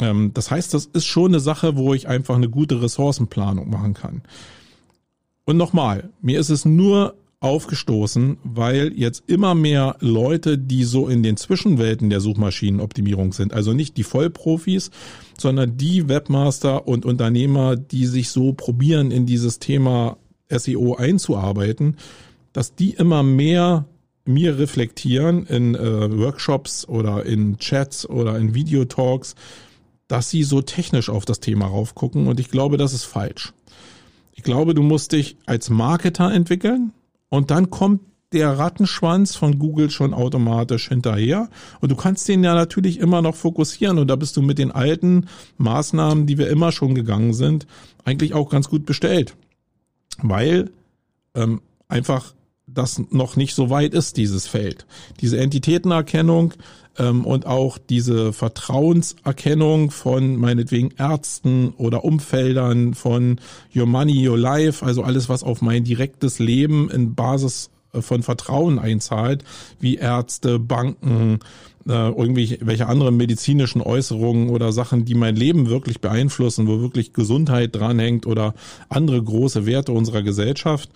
Ähm, 0.00 0.32
das 0.34 0.50
heißt, 0.50 0.74
das 0.74 0.86
ist 0.86 1.06
schon 1.06 1.32
eine 1.32 1.40
Sache, 1.40 1.76
wo 1.76 1.94
ich 1.94 2.08
einfach 2.08 2.36
eine 2.36 2.48
gute 2.48 2.82
Ressourcenplanung 2.82 3.70
machen 3.70 3.94
kann. 3.94 4.22
Und 5.44 5.56
nochmal, 5.56 6.10
mir 6.22 6.38
ist 6.38 6.50
es 6.50 6.64
nur 6.64 7.14
aufgestoßen, 7.40 8.36
weil 8.44 8.92
jetzt 8.94 9.24
immer 9.26 9.54
mehr 9.54 9.96
Leute, 10.00 10.58
die 10.58 10.84
so 10.84 11.08
in 11.08 11.22
den 11.22 11.38
Zwischenwelten 11.38 12.10
der 12.10 12.20
Suchmaschinenoptimierung 12.20 13.32
sind, 13.32 13.54
also 13.54 13.72
nicht 13.72 13.96
die 13.96 14.02
Vollprofis, 14.02 14.90
sondern 15.38 15.78
die 15.78 16.08
Webmaster 16.08 16.86
und 16.86 17.06
Unternehmer, 17.06 17.76
die 17.76 18.06
sich 18.06 18.28
so 18.28 18.52
probieren, 18.52 19.10
in 19.10 19.24
dieses 19.24 19.58
Thema 19.58 20.18
SEO 20.50 20.96
einzuarbeiten, 20.96 21.96
dass 22.52 22.74
die 22.74 22.90
immer 22.90 23.22
mehr 23.22 23.86
mir 24.26 24.58
reflektieren 24.58 25.46
in 25.46 25.74
äh, 25.74 26.18
Workshops 26.18 26.86
oder 26.86 27.24
in 27.24 27.56
Chats 27.56 28.08
oder 28.08 28.38
in 28.38 28.54
Videotalks, 28.54 29.34
dass 30.08 30.28
sie 30.28 30.42
so 30.42 30.60
technisch 30.60 31.08
auf 31.08 31.24
das 31.24 31.40
Thema 31.40 31.66
raufgucken 31.66 32.26
und 32.26 32.38
ich 32.38 32.50
glaube, 32.50 32.76
das 32.76 32.92
ist 32.92 33.04
falsch. 33.04 33.54
Ich 34.34 34.42
glaube, 34.42 34.74
du 34.74 34.82
musst 34.82 35.12
dich 35.12 35.36
als 35.46 35.70
Marketer 35.70 36.32
entwickeln 36.32 36.92
und 37.30 37.50
dann 37.50 37.70
kommt 37.70 38.02
der 38.32 38.58
Rattenschwanz 38.58 39.34
von 39.34 39.58
Google 39.58 39.90
schon 39.90 40.14
automatisch 40.14 40.88
hinterher. 40.88 41.48
Und 41.80 41.90
du 41.90 41.96
kannst 41.96 42.28
den 42.28 42.44
ja 42.44 42.54
natürlich 42.54 43.00
immer 43.00 43.22
noch 43.22 43.34
fokussieren. 43.34 43.98
Und 43.98 44.08
da 44.08 44.16
bist 44.16 44.36
du 44.36 44.42
mit 44.42 44.58
den 44.58 44.70
alten 44.70 45.26
Maßnahmen, 45.58 46.26
die 46.26 46.38
wir 46.38 46.48
immer 46.48 46.70
schon 46.70 46.94
gegangen 46.94 47.34
sind, 47.34 47.66
eigentlich 48.04 48.34
auch 48.34 48.48
ganz 48.48 48.68
gut 48.68 48.86
bestellt. 48.86 49.36
Weil 50.22 50.70
ähm, 51.34 51.60
einfach 51.88 52.34
das 52.74 53.02
noch 53.10 53.36
nicht 53.36 53.54
so 53.54 53.70
weit 53.70 53.94
ist, 53.94 54.16
dieses 54.16 54.46
Feld. 54.46 54.86
Diese 55.20 55.38
Entitätenerkennung 55.38 56.54
ähm, 56.98 57.24
und 57.24 57.46
auch 57.46 57.78
diese 57.78 58.32
Vertrauenserkennung 58.32 59.90
von 59.90 60.36
meinetwegen 60.36 60.90
Ärzten 60.96 61.70
oder 61.76 62.04
Umfeldern 62.04 62.94
von 62.94 63.40
Your 63.74 63.86
Money, 63.86 64.28
Your 64.28 64.38
Life, 64.38 64.84
also 64.84 65.02
alles, 65.02 65.28
was 65.28 65.42
auf 65.42 65.62
mein 65.62 65.84
direktes 65.84 66.38
Leben 66.38 66.90
in 66.90 67.14
Basis 67.14 67.70
äh, 67.92 68.02
von 68.02 68.22
Vertrauen 68.22 68.78
einzahlt, 68.78 69.44
wie 69.78 69.96
Ärzte, 69.96 70.58
Banken, 70.58 71.40
äh, 71.88 71.92
irgendwie 71.92 72.58
welche 72.60 72.86
anderen 72.86 73.16
medizinischen 73.16 73.80
Äußerungen 73.80 74.50
oder 74.50 74.72
Sachen, 74.72 75.04
die 75.04 75.14
mein 75.14 75.36
Leben 75.36 75.68
wirklich 75.68 76.00
beeinflussen, 76.00 76.66
wo 76.68 76.80
wirklich 76.80 77.12
Gesundheit 77.12 77.74
dranhängt 77.74 78.26
oder 78.26 78.54
andere 78.88 79.22
große 79.22 79.64
Werte 79.64 79.92
unserer 79.92 80.22
Gesellschaft 80.22 80.90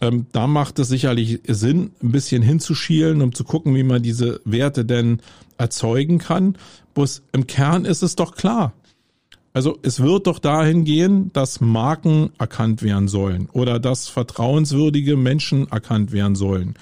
ähm, 0.00 0.26
da 0.32 0.46
macht 0.46 0.78
es 0.78 0.88
sicherlich 0.88 1.40
Sinn, 1.46 1.92
ein 2.02 2.12
bisschen 2.12 2.42
hinzuschielen, 2.42 3.22
um 3.22 3.34
zu 3.34 3.44
gucken, 3.44 3.74
wie 3.74 3.82
man 3.82 4.02
diese 4.02 4.40
Werte 4.44 4.84
denn 4.84 5.20
erzeugen 5.56 6.18
kann. 6.18 6.56
Bloß 6.94 7.22
im 7.32 7.46
Kern 7.46 7.84
ist 7.84 8.02
es 8.02 8.14
doch 8.16 8.34
klar. 8.34 8.72
Also 9.54 9.78
es 9.80 10.00
wird 10.00 10.26
doch 10.26 10.38
dahin 10.38 10.84
gehen, 10.84 11.30
dass 11.32 11.62
Marken 11.62 12.30
erkannt 12.38 12.82
werden 12.82 13.08
sollen 13.08 13.48
oder 13.52 13.78
dass 13.78 14.06
vertrauenswürdige 14.06 15.16
Menschen 15.16 15.70
erkannt 15.70 16.12
werden 16.12 16.34
sollen. 16.34 16.74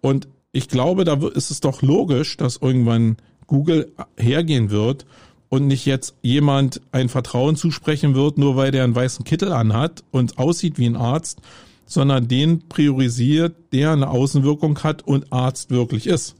Und 0.00 0.26
ich 0.52 0.68
glaube, 0.68 1.04
da 1.04 1.14
ist 1.34 1.50
es 1.50 1.60
doch 1.60 1.82
logisch, 1.82 2.38
dass 2.38 2.56
irgendwann 2.56 3.18
Google 3.46 3.92
hergehen 4.16 4.70
wird 4.70 5.04
und 5.50 5.66
nicht 5.66 5.84
jetzt 5.84 6.14
jemand 6.22 6.80
ein 6.90 7.10
Vertrauen 7.10 7.56
zusprechen 7.56 8.14
wird, 8.14 8.38
nur 8.38 8.56
weil 8.56 8.70
der 8.70 8.84
einen 8.84 8.94
weißen 8.94 9.26
Kittel 9.26 9.52
anhat 9.52 10.02
und 10.10 10.38
aussieht 10.38 10.78
wie 10.78 10.86
ein 10.86 10.96
Arzt 10.96 11.42
sondern 11.90 12.28
den 12.28 12.68
priorisiert, 12.68 13.56
der 13.72 13.90
eine 13.90 14.10
Außenwirkung 14.10 14.78
hat 14.84 15.02
und 15.02 15.32
Arzt 15.32 15.70
wirklich 15.70 16.06
ist. 16.06 16.36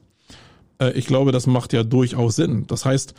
Äh, 0.80 0.92
ich 0.92 1.06
glaube, 1.06 1.32
das 1.32 1.48
macht 1.48 1.72
ja 1.72 1.82
durchaus 1.82 2.36
Sinn. 2.36 2.66
Das 2.68 2.84
heißt, 2.84 3.14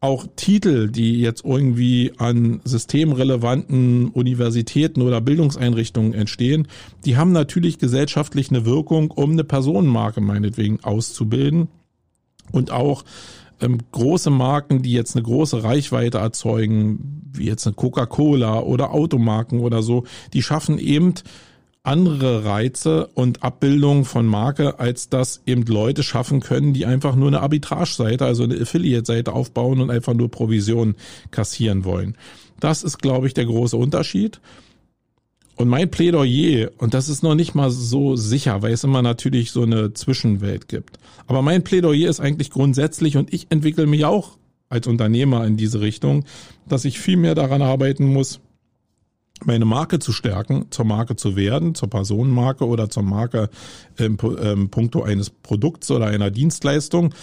auch 0.00 0.26
Titel, 0.34 0.90
die 0.90 1.20
jetzt 1.20 1.44
irgendwie 1.44 2.12
an 2.18 2.60
systemrelevanten 2.64 4.08
Universitäten 4.08 5.02
oder 5.02 5.20
Bildungseinrichtungen 5.20 6.14
entstehen, 6.14 6.66
die 7.04 7.16
haben 7.16 7.30
natürlich 7.30 7.78
gesellschaftlich 7.78 8.50
eine 8.50 8.66
Wirkung, 8.66 9.12
um 9.12 9.32
eine 9.32 9.44
Personenmarke 9.44 10.20
meinetwegen 10.20 10.82
auszubilden. 10.82 11.68
Und 12.50 12.72
auch 12.72 13.04
ähm, 13.60 13.78
große 13.92 14.30
Marken, 14.30 14.82
die 14.82 14.92
jetzt 14.92 15.14
eine 15.14 15.22
große 15.22 15.62
Reichweite 15.62 16.18
erzeugen, 16.18 17.22
wie 17.32 17.46
jetzt 17.46 17.68
eine 17.68 17.74
Coca-Cola 17.74 18.60
oder 18.62 18.92
Automarken 18.92 19.60
oder 19.60 19.82
so, 19.82 20.04
die 20.32 20.42
schaffen 20.42 20.78
eben 20.78 21.14
andere 21.88 22.44
Reize 22.44 23.06
und 23.14 23.42
Abbildungen 23.42 24.04
von 24.04 24.26
Marke, 24.26 24.78
als 24.78 25.08
das 25.08 25.40
eben 25.46 25.62
Leute 25.62 26.02
schaffen 26.02 26.40
können, 26.40 26.74
die 26.74 26.84
einfach 26.84 27.16
nur 27.16 27.28
eine 27.28 27.40
Arbitrage-Seite, 27.40 28.26
also 28.26 28.42
eine 28.44 28.60
Affiliate-Seite 28.60 29.32
aufbauen 29.32 29.80
und 29.80 29.90
einfach 29.90 30.12
nur 30.12 30.30
Provisionen 30.30 30.96
kassieren 31.30 31.84
wollen. 31.84 32.14
Das 32.60 32.82
ist, 32.82 32.98
glaube 32.98 33.26
ich, 33.26 33.32
der 33.32 33.46
große 33.46 33.76
Unterschied. 33.76 34.38
Und 35.56 35.68
mein 35.68 35.90
Plädoyer, 35.90 36.70
und 36.76 36.92
das 36.92 37.08
ist 37.08 37.22
noch 37.22 37.34
nicht 37.34 37.54
mal 37.54 37.70
so 37.70 38.16
sicher, 38.16 38.60
weil 38.60 38.74
es 38.74 38.84
immer 38.84 39.00
natürlich 39.00 39.50
so 39.50 39.62
eine 39.62 39.94
Zwischenwelt 39.94 40.68
gibt. 40.68 40.98
Aber 41.26 41.40
mein 41.40 41.64
Plädoyer 41.64 42.10
ist 42.10 42.20
eigentlich 42.20 42.50
grundsätzlich, 42.50 43.16
und 43.16 43.32
ich 43.32 43.46
entwickle 43.48 43.86
mich 43.86 44.04
auch 44.04 44.36
als 44.68 44.86
Unternehmer 44.86 45.46
in 45.46 45.56
diese 45.56 45.80
Richtung, 45.80 46.26
dass 46.68 46.84
ich 46.84 47.00
viel 47.00 47.16
mehr 47.16 47.34
daran 47.34 47.62
arbeiten 47.62 48.04
muss, 48.04 48.40
meine 49.44 49.64
Marke 49.64 49.98
zu 49.98 50.12
stärken, 50.12 50.66
zur 50.70 50.84
Marke 50.84 51.16
zu 51.16 51.36
werden, 51.36 51.74
zur 51.74 51.90
Personenmarke 51.90 52.66
oder 52.66 52.90
zur 52.90 53.02
Marke 53.02 53.50
im 53.96 54.18
ähm, 54.42 54.70
puncto 54.70 55.02
eines 55.02 55.30
Produkts 55.30 55.90
oder 55.90 56.06
einer 56.06 56.30
Dienstleistung, 56.30 57.14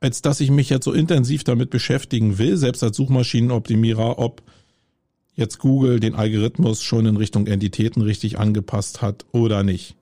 als 0.00 0.22
dass 0.22 0.40
ich 0.40 0.50
mich 0.50 0.68
jetzt 0.68 0.84
so 0.84 0.92
intensiv 0.92 1.44
damit 1.44 1.70
beschäftigen 1.70 2.38
will, 2.38 2.56
selbst 2.56 2.82
als 2.82 2.96
Suchmaschinenoptimierer, 2.96 4.18
ob 4.18 4.42
jetzt 5.34 5.58
Google 5.58 6.00
den 6.00 6.14
Algorithmus 6.14 6.82
schon 6.82 7.06
in 7.06 7.16
Richtung 7.16 7.46
Entitäten 7.46 8.02
richtig 8.02 8.38
angepasst 8.38 9.02
hat 9.02 9.24
oder 9.32 9.62
nicht. 9.62 9.96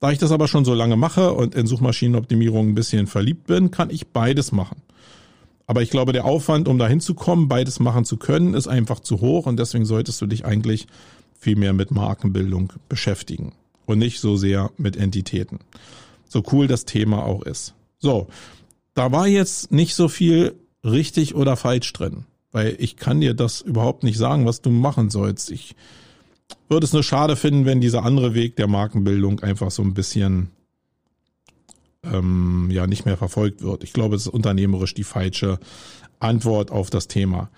Da 0.00 0.10
ich 0.10 0.18
das 0.18 0.32
aber 0.32 0.48
schon 0.48 0.64
so 0.64 0.74
lange 0.74 0.96
mache 0.96 1.32
und 1.32 1.54
in 1.54 1.66
Suchmaschinenoptimierung 1.66 2.70
ein 2.70 2.74
bisschen 2.74 3.06
verliebt 3.06 3.46
bin, 3.46 3.70
kann 3.70 3.90
ich 3.90 4.08
beides 4.08 4.50
machen. 4.50 4.82
Aber 5.66 5.82
ich 5.82 5.90
glaube, 5.90 6.12
der 6.12 6.24
Aufwand, 6.24 6.68
um 6.68 6.78
dahin 6.78 7.00
zu 7.00 7.14
kommen, 7.14 7.48
beides 7.48 7.80
machen 7.80 8.04
zu 8.04 8.16
können, 8.16 8.54
ist 8.54 8.68
einfach 8.68 9.00
zu 9.00 9.20
hoch 9.20 9.46
und 9.46 9.58
deswegen 9.58 9.84
solltest 9.84 10.20
du 10.20 10.26
dich 10.26 10.44
eigentlich 10.44 10.86
viel 11.38 11.56
mehr 11.56 11.72
mit 11.72 11.90
Markenbildung 11.90 12.72
beschäftigen 12.88 13.52
und 13.86 13.98
nicht 13.98 14.20
so 14.20 14.36
sehr 14.36 14.70
mit 14.76 14.96
Entitäten. 14.96 15.58
So 16.28 16.42
cool 16.52 16.66
das 16.66 16.84
Thema 16.84 17.24
auch 17.24 17.42
ist. 17.42 17.74
So, 17.98 18.28
da 18.94 19.12
war 19.12 19.26
jetzt 19.26 19.72
nicht 19.72 19.94
so 19.94 20.08
viel 20.08 20.54
richtig 20.84 21.34
oder 21.34 21.56
falsch 21.56 21.92
drin, 21.92 22.24
weil 22.50 22.76
ich 22.78 22.96
kann 22.96 23.20
dir 23.20 23.34
das 23.34 23.60
überhaupt 23.60 24.02
nicht 24.02 24.18
sagen, 24.18 24.46
was 24.46 24.60
du 24.60 24.70
machen 24.70 25.10
sollst. 25.10 25.50
Ich 25.50 25.74
würde 26.68 26.84
es 26.84 26.92
nur 26.92 27.02
schade 27.02 27.36
finden, 27.36 27.64
wenn 27.64 27.80
dieser 27.80 28.04
andere 28.04 28.34
Weg 28.34 28.56
der 28.56 28.66
Markenbildung 28.66 29.40
einfach 29.40 29.70
so 29.70 29.82
ein 29.82 29.94
bisschen 29.94 30.50
ähm, 32.12 32.68
ja 32.70 32.86
nicht 32.86 33.06
mehr 33.06 33.16
verfolgt 33.16 33.62
wird. 33.62 33.84
Ich 33.84 33.92
glaube, 33.92 34.16
es 34.16 34.22
ist 34.22 34.32
unternehmerisch 34.32 34.94
die 34.94 35.04
falsche 35.04 35.58
Antwort 36.20 36.70
auf 36.70 36.90
das 36.90 37.08
Thema. 37.08 37.50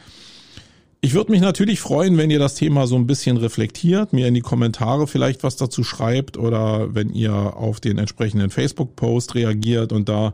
Ich 1.01 1.13
würde 1.13 1.33
mich 1.33 1.43
natürlich 1.43 1.81
freuen, 1.81 2.17
wenn 2.17 2.31
ihr 2.31 2.39
das 2.39 2.55
Thema 2.55 2.87
so 2.87 2.97
ein 2.97 3.07
bisschen 3.07 3.37
reflektiert, 3.37 4.15
mir 4.15 4.27
in 4.27 4.33
die 4.33 4.41
Kommentare 4.41 5.07
vielleicht 5.07 5.43
was 5.43 5.57
dazu 5.57 5.85
schreibt 5.85 6.39
oder 6.39 6.95
wenn 6.95 7.11
ihr 7.11 7.35
auf 7.35 7.79
den 7.79 7.99
entsprechenden 7.99 8.49
Facebook-Post 8.49 9.35
reagiert 9.35 9.93
und 9.93 10.09
da 10.09 10.33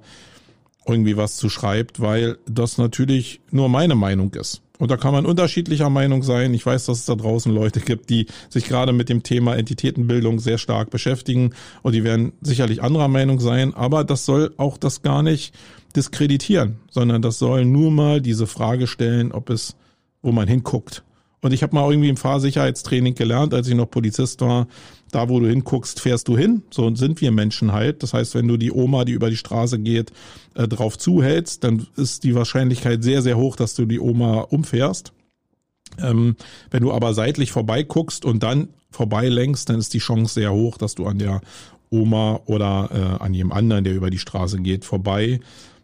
irgendwie 0.87 1.17
was 1.17 1.37
zu 1.37 1.49
schreibt, 1.49 2.01
weil 2.01 2.39
das 2.47 2.79
natürlich 2.79 3.41
nur 3.51 3.69
meine 3.69 3.97
Meinung 3.97 4.33
ist. 4.35 4.63
Und 4.81 4.91
da 4.91 4.97
kann 4.97 5.13
man 5.13 5.27
unterschiedlicher 5.27 5.91
Meinung 5.91 6.23
sein. 6.23 6.55
Ich 6.55 6.65
weiß, 6.65 6.87
dass 6.87 7.01
es 7.01 7.05
da 7.05 7.15
draußen 7.15 7.55
Leute 7.55 7.81
gibt, 7.81 8.09
die 8.09 8.27
sich 8.49 8.65
gerade 8.65 8.95
mit 8.95 9.11
dem 9.11 9.23
Thema 9.23 9.55
Entitätenbildung 9.55 10.39
sehr 10.39 10.57
stark 10.57 10.89
beschäftigen 10.89 11.51
und 11.83 11.93
die 11.93 12.03
werden 12.03 12.33
sicherlich 12.41 12.83
anderer 12.83 13.09
Meinung 13.09 13.41
sein, 13.41 13.75
aber 13.75 14.05
das 14.05 14.25
soll 14.25 14.55
auch 14.57 14.79
das 14.79 15.03
gar 15.03 15.23
nicht 15.23 15.55
diskreditieren, 15.95 16.81
sondern 16.91 17.21
das 17.21 17.39
soll 17.39 17.67
nur 17.67 17.91
mal 17.91 18.23
diese 18.23 18.47
Frage 18.47 18.87
stellen, 18.87 19.33
ob 19.33 19.51
es, 19.51 19.77
wo 20.23 20.33
man 20.33 20.49
hinguckt. 20.49 21.05
Und 21.43 21.53
ich 21.53 21.63
habe 21.63 21.75
mal 21.75 21.91
irgendwie 21.91 22.09
im 22.09 22.17
Fahrsicherheitstraining 22.17 23.15
gelernt, 23.15 23.53
als 23.53 23.69
ich 23.69 23.75
noch 23.75 23.91
Polizist 23.91 24.41
war, 24.41 24.67
da 25.11 25.29
wo 25.29 25.41
du 25.41 25.47
hinguckst, 25.47 26.01
fährst 26.01 26.29
du 26.29 26.37
hin. 26.37 26.63
So 26.71 26.95
sind 26.95 27.21
wir 27.21 27.33
Menschen 27.33 27.73
halt. 27.73 28.03
Das 28.03 28.15
heißt, 28.15 28.35
wenn 28.35 28.49
du 28.49 28.57
die 28.57 28.73
Oma, 28.73 29.05
die 29.05 29.13
über 29.13 29.31
die 29.31 29.37
Straße 29.37 29.79
geht, 29.79 30.13
äh, 30.55 30.69
drauf 30.69 30.99
zuhältst, 30.99 31.65
dann 31.65 31.87
ist 31.97 32.25
die 32.25 32.35
Wahrscheinlichkeit 32.35 33.03
sehr, 33.03 33.23
sehr 33.23 33.37
hoch, 33.37 33.57
dass 33.57 33.75
du 33.75 33.87
die 33.87 34.01
Oma 34.01 34.41
umfährst. 34.41 35.13
Ähm, 35.99 36.37
wenn 36.71 36.83
du 36.83 36.93
aber 36.93 37.15
seitlich 37.15 37.53
vorbeiguckst 37.53 38.25
und 38.25 38.43
dann 38.43 38.69
vorbeilenkst, 38.91 39.69
dann 39.69 39.79
ist 39.79 39.95
die 39.95 39.99
Chance 39.99 40.35
sehr 40.35 40.53
hoch, 40.53 40.79
dass 40.79 40.95
du 40.95 41.07
an 41.07 41.19
der 41.19 41.41
Oma 41.91 42.41
oder 42.47 42.89
äh, 42.93 43.23
an 43.23 43.35
jedem 43.35 43.53
anderen, 43.53 43.85
der 43.85 43.95
über 43.95 44.11
die 44.11 44.19
Straße 44.19 44.59
geht, 44.59 44.85
vorbei 44.85 45.41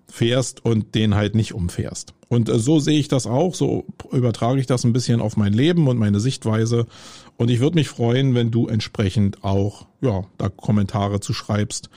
fährst 0.09 0.64
und 0.64 0.95
den 0.95 1.14
halt 1.14 1.35
nicht 1.35 1.55
umfährst. 1.55 2.14
Und 2.29 2.49
äh, 2.49 2.59
so 2.59 2.79
sehe 2.79 2.99
ich 2.99 3.09
das 3.09 3.27
auch, 3.27 3.55
so 3.55 3.85
übertrage 4.12 4.61
ich 4.61 4.66
das 4.66 4.85
ein 4.85 4.92
bisschen 4.92 5.21
auf 5.21 5.37
mein 5.37 5.53
Leben 5.53 5.88
und 5.88 5.99
meine 5.99 6.21
Sichtweise. 6.21 6.87
Und 7.37 7.51
ich 7.51 7.61
würde 7.61 7.77
mich 7.77 7.88
freuen, 7.88 8.35
wenn 8.35 8.51
du 8.51 8.66
entsprechend 8.69 9.45
auch 9.45 9.87
ja, 10.01 10.25
da 10.38 10.49
Kommentare 10.49 11.21
zu 11.21 11.33
schreibst. 11.33 11.90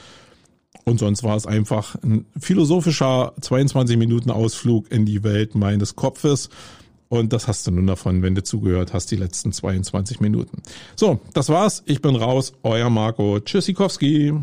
Und 0.86 1.00
sonst 1.00 1.24
war 1.24 1.36
es 1.36 1.46
einfach 1.46 1.96
ein 2.04 2.26
philosophischer 2.40 3.34
22 3.42 3.98
Minuten 3.98 4.32
Ausflug 4.32 4.92
in 4.92 5.06
die 5.06 5.24
Welt 5.24 5.56
meines 5.56 5.96
Kopfes. 5.96 6.50
Und 7.10 7.34
das 7.34 7.48
hast 7.48 7.66
du 7.66 7.72
nun 7.72 7.88
davon, 7.88 8.22
wenn 8.22 8.36
du 8.36 8.44
zugehört 8.44 8.94
hast, 8.94 9.12
die 9.12 9.16
letzten 9.16 9.52
22 9.52 10.20
Minuten. 10.20 10.62
So, 10.96 11.20
das 11.34 11.50
war's. 11.50 11.84
Ich 11.86 12.02
bin 12.02 12.16
raus. 12.16 12.54
Euer 12.64 12.90
Marco 12.90 13.40
Tschüssikowski. 13.40 14.34